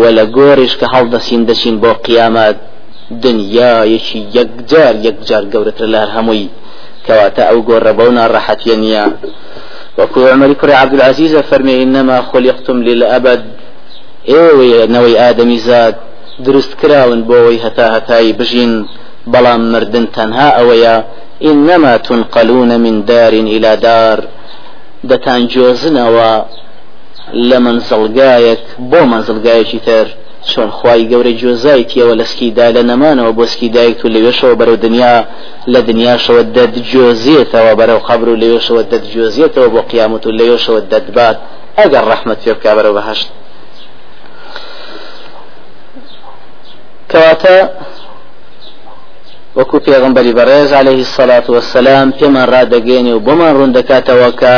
و 0.00 0.02
لە 0.16 0.24
گۆڕش 0.36 0.72
کە 0.80 0.86
هەڵدەسین 0.94 1.42
دەچین 1.48 1.76
بۆ 1.82 1.90
قیامەت 2.06 2.56
دنیایەکی 3.24 4.20
یەکجار 4.38 4.94
یەکجار 5.06 5.44
گەورەتر 5.52 5.86
لە 5.94 6.00
هەمووی. 6.14 6.48
کەواتە 7.06 7.42
ئەو 7.48 7.58
گۆڕە 7.68 7.92
بەو 7.98 8.10
ناڕەحەتیە 8.18 8.76
نییە. 8.82 9.06
وەکو 9.98 10.20
عمەری 10.34 10.56
کوڕی 10.60 10.78
عەبدولعەزیزە 10.82 11.42
فەرمێ 11.50 11.74
ئینەما 11.80 12.18
خۆلیقتم 12.30 12.78
للأبد 12.88 13.42
ئێوەیە 14.30 14.82
نەوەی 14.94 15.18
ئادەمی 15.20 15.60
زاد 15.68 15.94
دروست 16.46 16.72
کراون 16.80 17.20
بۆەوەی 17.28 17.62
هەتا 17.64 17.86
هەتایی 17.96 18.36
بژین 18.38 18.72
بەڵام 19.32 19.62
مردن 19.72 20.06
تەنها 20.16 20.48
ئەوەیە 20.58 20.96
إنما 21.50 21.96
تنقلون 21.96 22.76
من 22.76 23.04
دار 23.10 23.32
إلى 23.32 23.76
دار. 23.76 24.18
دەتان 25.10 25.42
جۆزنەوە 25.52 26.32
لە 27.48 27.58
منزڵگایەک 27.64 28.64
بۆ 28.90 29.00
منزڵگایەکی 29.12 29.80
تر. 29.86 30.06
چۆن 30.50 30.70
خی 30.78 31.02
گەورە 31.10 31.32
جۆزای 31.40 31.84
تیەوە 31.90 32.14
لەسکیدا 32.20 32.66
لە 32.76 32.82
نەمانەوە 32.90 33.32
بۆ 33.38 33.44
سکی 33.52 33.68
دایک 33.76 33.98
و 34.04 34.08
لەوێشەوە 34.14 34.54
بەرەو 34.60 34.82
دنیا 34.86 35.16
لە 35.72 35.80
دنیاشەوە 35.88 36.42
دەد 36.56 36.74
جۆزیێتەوە 36.90 37.72
بەرەو 37.80 38.00
قبر 38.08 38.28
و 38.28 38.40
لەوێشەوە 38.42 38.82
دەد 38.92 39.04
جۆزیێتەوە 39.14 39.68
بۆ 39.74 39.80
قیامەت 39.90 40.22
و 40.26 40.30
لەوێشەوە 40.38 40.80
دەدبات. 40.92 41.36
ئەگەر 41.78 42.04
ڕەحمت 42.10 42.38
پێ 42.44 42.52
بکە 42.56 42.72
بەرەو 42.76 42.96
بەهشت. 42.98 43.28
کەواتە 47.12 47.56
وەکو 49.58 49.78
پێغمبەری 49.86 50.32
بەڕێز 50.38 50.70
عليه 50.80 51.00
الصلاة 51.06 51.46
والسلام 51.54 52.08
پێمان 52.18 52.46
ڕدەگەێنێ 52.54 53.12
و 53.14 53.20
بۆمان 53.26 53.52
ڕوون 53.56 53.70
دەکاتەوە 53.78 54.30
کە 54.40 54.56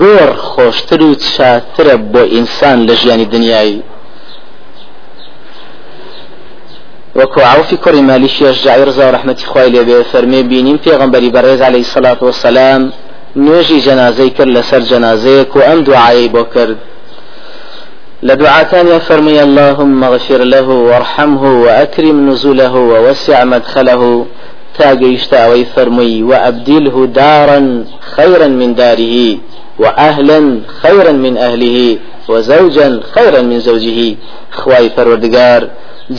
گۆڕ 0.00 0.30
خۆشتر 0.50 1.00
و 1.02 1.14
چاترە 1.14 1.94
بۆ 2.12 2.22
ئینسان 2.34 2.78
لە 2.88 2.94
ژیانی 3.00 3.26
دنیایی 3.34 3.82
وەکو 7.18 7.40
عوفی 7.40 7.76
کوڕی 7.84 8.02
مالیشیش 8.10 8.62
جاعی 8.64 8.84
ڕزا 8.88 9.04
و 9.06 9.12
ڕحمەتی 9.16 9.46
خوای 9.50 9.70
لێبێ 9.74 10.04
فەرمێ 10.12 10.40
بینیم 10.50 10.78
پێغمبەری 10.86 11.32
بەڕێز 11.36 11.60
عليه 11.68 11.84
الصلاة 11.86 12.20
والسلام 12.22 12.82
نوێژی 13.44 13.80
جەنازەی 13.86 14.30
کرد 14.36 14.50
لەسەر 14.56 14.82
جەنازەیەک 14.90 15.56
و 15.56 15.60
ئەم 15.68 15.78
دوعایی 15.88 16.28
بۆ 16.34 16.42
کرد. 16.54 16.76
لدعاتان 18.22 18.98
فرمي 18.98 19.42
اللهم 19.42 20.04
اغفر 20.04 20.42
له 20.42 20.68
وارحمه 20.68 21.62
وأكرم 21.62 22.30
نزله 22.30 22.74
ووسع 22.76 23.44
مدخله. 23.44 24.26
تاقيشت 24.78 25.34
أوي 25.34 25.64
فرمي 25.64 26.22
وأبدله 26.22 27.06
دارا 27.06 27.84
خيرا 28.00 28.46
من 28.46 28.74
داره 28.74 29.36
وأهلا 29.78 30.60
خيرا 30.82 31.12
من 31.12 31.36
أهله 31.36 31.98
وزوجا 32.28 33.00
خيرا 33.14 33.40
من 33.42 33.58
زوجه. 33.60 34.16
خواي 34.52 34.88
فروردگار 34.96 35.68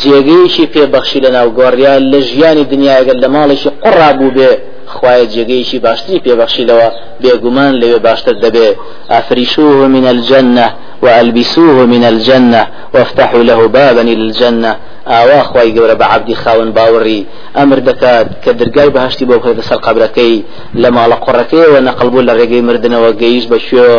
جێگەیشی 0.02 0.66
پێبەخشی 0.74 1.20
لە 1.26 1.30
ناو 1.36 1.50
گۆڕیان 1.60 2.02
لە 2.12 2.20
ژیانی 2.30 2.66
دنیاگەر 2.74 3.18
لە 3.24 3.28
ماڵێکی 3.36 3.70
قڕابوو 3.84 4.34
بێ. 4.38 4.52
خوایە 4.94 5.26
جێگەیشی 5.34 5.80
باشتری 5.86 6.22
پێبەخشیلەوە 6.26 6.88
بێگومان 7.22 7.74
لەوێ 7.82 8.00
باشتر 8.08 8.36
دەبێ. 8.44 8.70
ئافریشوه 9.10 9.88
من 9.96 10.06
الجنة 10.08 10.68
وألبسوه 11.02 11.86
من 11.86 12.04
الجنة 12.04 12.68
وافتحوا 12.94 13.44
له 13.44 13.68
بابا 13.68 14.02
إلى 14.02 14.24
الجنة. 14.30 14.76
ئاوا 15.10 15.44
خی 15.44 15.74
گەورە 15.76 15.96
بە 16.02 16.06
عبدی 16.14 16.36
خاون 16.36 16.70
باوەڕی 16.78 17.22
ئەمر 17.58 17.80
دەکات 17.90 18.28
کە 18.44 18.52
دەرگای 18.60 18.90
بەهشتی 18.96 19.26
بۆ 19.30 19.36
بخێتە 19.40 19.64
سەر 19.70 19.80
قبرەکەی 19.86 20.44
لە 20.82 20.90
ماڵە 20.96 21.18
قڕەکەیەوە 21.26 21.80
نەقلبوو 21.88 22.28
لە 22.28 22.34
ڕێگەی 22.40 22.66
مردنەوە 22.68 23.12
گەیش 23.22 23.46
بە 23.52 23.58
شوێ 23.68 23.92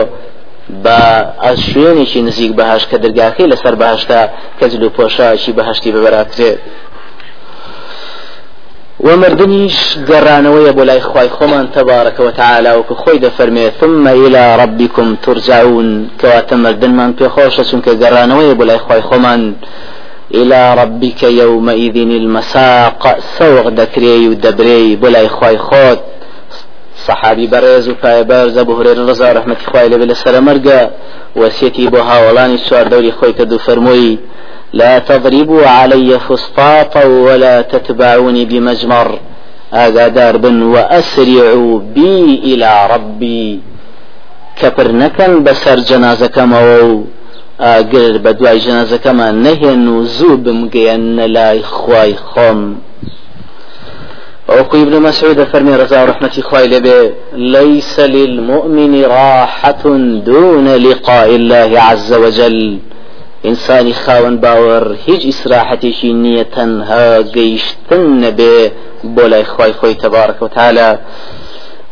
بە 0.84 1.00
ئەس 1.44 1.58
شوێنێکی 1.70 2.20
نزیک 2.28 2.52
بەهاش 2.58 2.82
کە 2.90 2.96
دەرگاکەی 3.04 3.50
لەسەر 3.52 3.74
بەهشتا 3.82 4.20
کەجل 4.60 4.82
و 4.82 4.90
پۆشاشی 4.96 5.52
بەهشتی 5.58 5.90
ببەراترێت 5.94 6.58
ومردنيش 9.00 9.98
قرانوية 10.08 10.70
بولاي 10.70 11.00
خواي 11.00 11.28
خمان 11.28 11.72
تبارك 11.72 12.20
وتعالى 12.20 12.74
وكخوي 12.74 13.18
دفرمي 13.18 13.70
ثم 13.80 14.08
إلى 14.08 14.56
ربكم 14.56 15.16
ترجعون. 15.22 16.08
كواتا 16.20 16.56
مردن 16.56 16.90
من 16.90 17.12
بيخوشة 17.12 17.62
چونك 17.62 17.88
قرانوية 17.88 18.52
بولاي 18.52 18.78
خواي 18.78 19.02
خمان 19.02 19.54
إلى 20.34 20.74
ربك 20.74 21.22
يومئذ 21.22 21.96
المساق 21.96 23.18
سوغ 23.38 23.68
دكري 23.68 24.28
ودبري 24.28 24.96
بولاي 24.96 25.28
خواي 25.28 25.58
خوت 25.58 26.00
صحابي 27.06 27.46
برز 27.46 27.88
وكاي 27.88 28.24
برز 28.24 28.58
أبو 28.58 28.72
هريرة 28.78 29.04
رضا 29.10 29.32
رحمة 29.32 29.56
خواي 29.66 29.88
لبلا 29.88 30.14
سلامرقا 30.14 30.90
وسيتي 31.36 31.86
بوها 31.86 32.28
ولاني 32.30 32.56
سوار 32.56 32.88
دوري 32.88 33.12
خوي 33.12 33.32
كدو 33.32 33.58
فرموي 33.58 34.18
لا 34.72 34.98
تضربوا 34.98 35.66
علي 35.66 36.18
فسطاطا 36.18 37.04
ولا 37.04 37.62
تتبعوني 37.62 38.44
بمجمر. 38.44 39.18
ئاگادار 39.72 40.36
بن 40.36 40.62
وأسرعوا 40.62 41.80
بي 41.94 42.40
إلى 42.44 42.88
ربي. 42.90 43.60
كبرنكا 44.60 45.26
بسر 45.46 45.78
جنازەکەمەوە 45.88 46.82
و 46.84 47.04
ئاگر 47.60 48.18
بە 48.24 48.32
دوای 48.38 48.60
جەنازەکەمان 48.60 49.34
نەهێن 49.46 49.84
و 49.94 50.04
زوو 50.04 50.36
بمگەیەن 50.44 51.20
لای 51.36 51.62
خوای 51.62 52.14
خۆم 52.28 52.60
وقو 54.48 54.76
ابن 54.76 54.98
مسعود 54.98 55.44
فرمي 55.44 55.76
رضا 55.76 56.04
رحمة 56.04 56.34
خوای 56.42 56.68
لبي 56.68 57.10
ليس 57.32 58.00
للمؤمن 58.00 59.04
راحة 59.04 59.82
دون 60.26 60.68
لقاء 60.68 61.28
الله 61.34 61.80
عز 61.80 62.12
وجل. 62.12 62.78
ئینسانی 63.46 63.94
خاوەن 64.02 64.36
باوەڕ 64.44 64.86
هیچ 65.06 65.22
ئیسراحەتێکی 65.28 66.10
نییە 66.24 66.44
تەنها 66.54 67.06
گەیشتن 67.36 68.04
نەبێ 68.24 68.58
بۆ 69.14 69.24
لای 69.32 69.44
خی 69.52 69.72
خۆی 69.78 70.00
تەبارکە 70.02 70.42
و 70.42 70.52
تاالە 70.56 70.90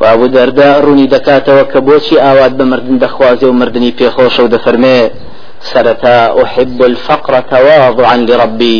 وابوو 0.00 0.32
دەردا 0.36 0.70
ڕوونی 0.84 1.10
دەکاتەوە 1.14 1.64
کە 1.72 1.78
بۆچی 1.86 2.22
ئاوات 2.24 2.52
بە 2.58 2.64
مردن 2.72 2.96
دەخوازێ 3.04 3.46
و 3.48 3.58
مردنی 3.60 3.96
پێخۆشە 3.98 4.40
و 4.42 4.52
دەفەرمێ 4.54 5.00
سەرەتا 5.70 6.18
أحب 6.42 6.78
الفقر 6.90 7.32
تواضعا 7.52 8.16
لربي 8.28 8.78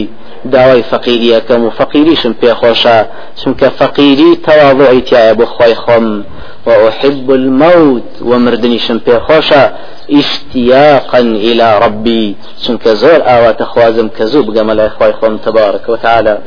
داوای 0.55 0.83
فەقیریەکەم 0.91 1.61
و 1.65 1.71
فەقیریشم 1.79 2.35
پێخۆشە 2.43 2.99
چونکە 3.41 3.69
فەقیری 3.79 4.31
تەواضعی 4.47 5.03
تایە 5.11 5.35
بۆ 5.39 5.47
خۆی 5.55 5.75
خۆم. 5.83 6.07
وأحب 6.69 7.31
الموت 7.31 8.23
ومردنيشم 8.23 8.99
بيخوشا 9.07 9.73
اشتياقا 10.11 11.21
إلى 11.21 11.79
ربي. 11.79 12.37
چونك 12.63 12.89
زور 12.89 13.21
آوات 13.23 13.63
خوازم 13.63 14.09
كزوب 14.09 14.59
قمل 14.59 14.81
إخوة 14.81 15.13
خوم 15.13 15.37
تبارك 15.37 15.89
وتعالى. 15.89 16.39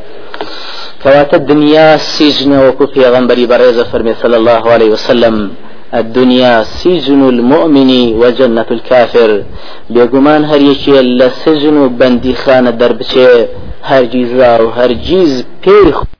كوات 1.03 1.33
الدنيا 1.33 1.97
سجن 1.97 2.51
وكو 2.67 2.87
في 2.87 3.09
غنبري 3.09 3.45
بريزة 3.45 3.83
فرمي 3.83 4.13
صلى 4.13 4.37
الله 4.37 4.71
عليه 4.71 4.89
وسلم. 4.89 5.51
الدنيا 5.93 6.63
سجن 6.63 7.29
المؤمن 7.29 8.13
وجنة 8.13 8.65
الكافر. 8.71 9.43
بيقمان 9.89 10.45
هر 10.45 10.61
يشي 10.61 11.01
لسجن 11.01 11.87
بندي 11.87 12.33
خانة 12.33 12.69
دربشي 12.69 13.45
هرجيز 13.83 14.33
راو 14.33 14.69
هرجيز 14.69 15.45
بيخ 15.65 16.03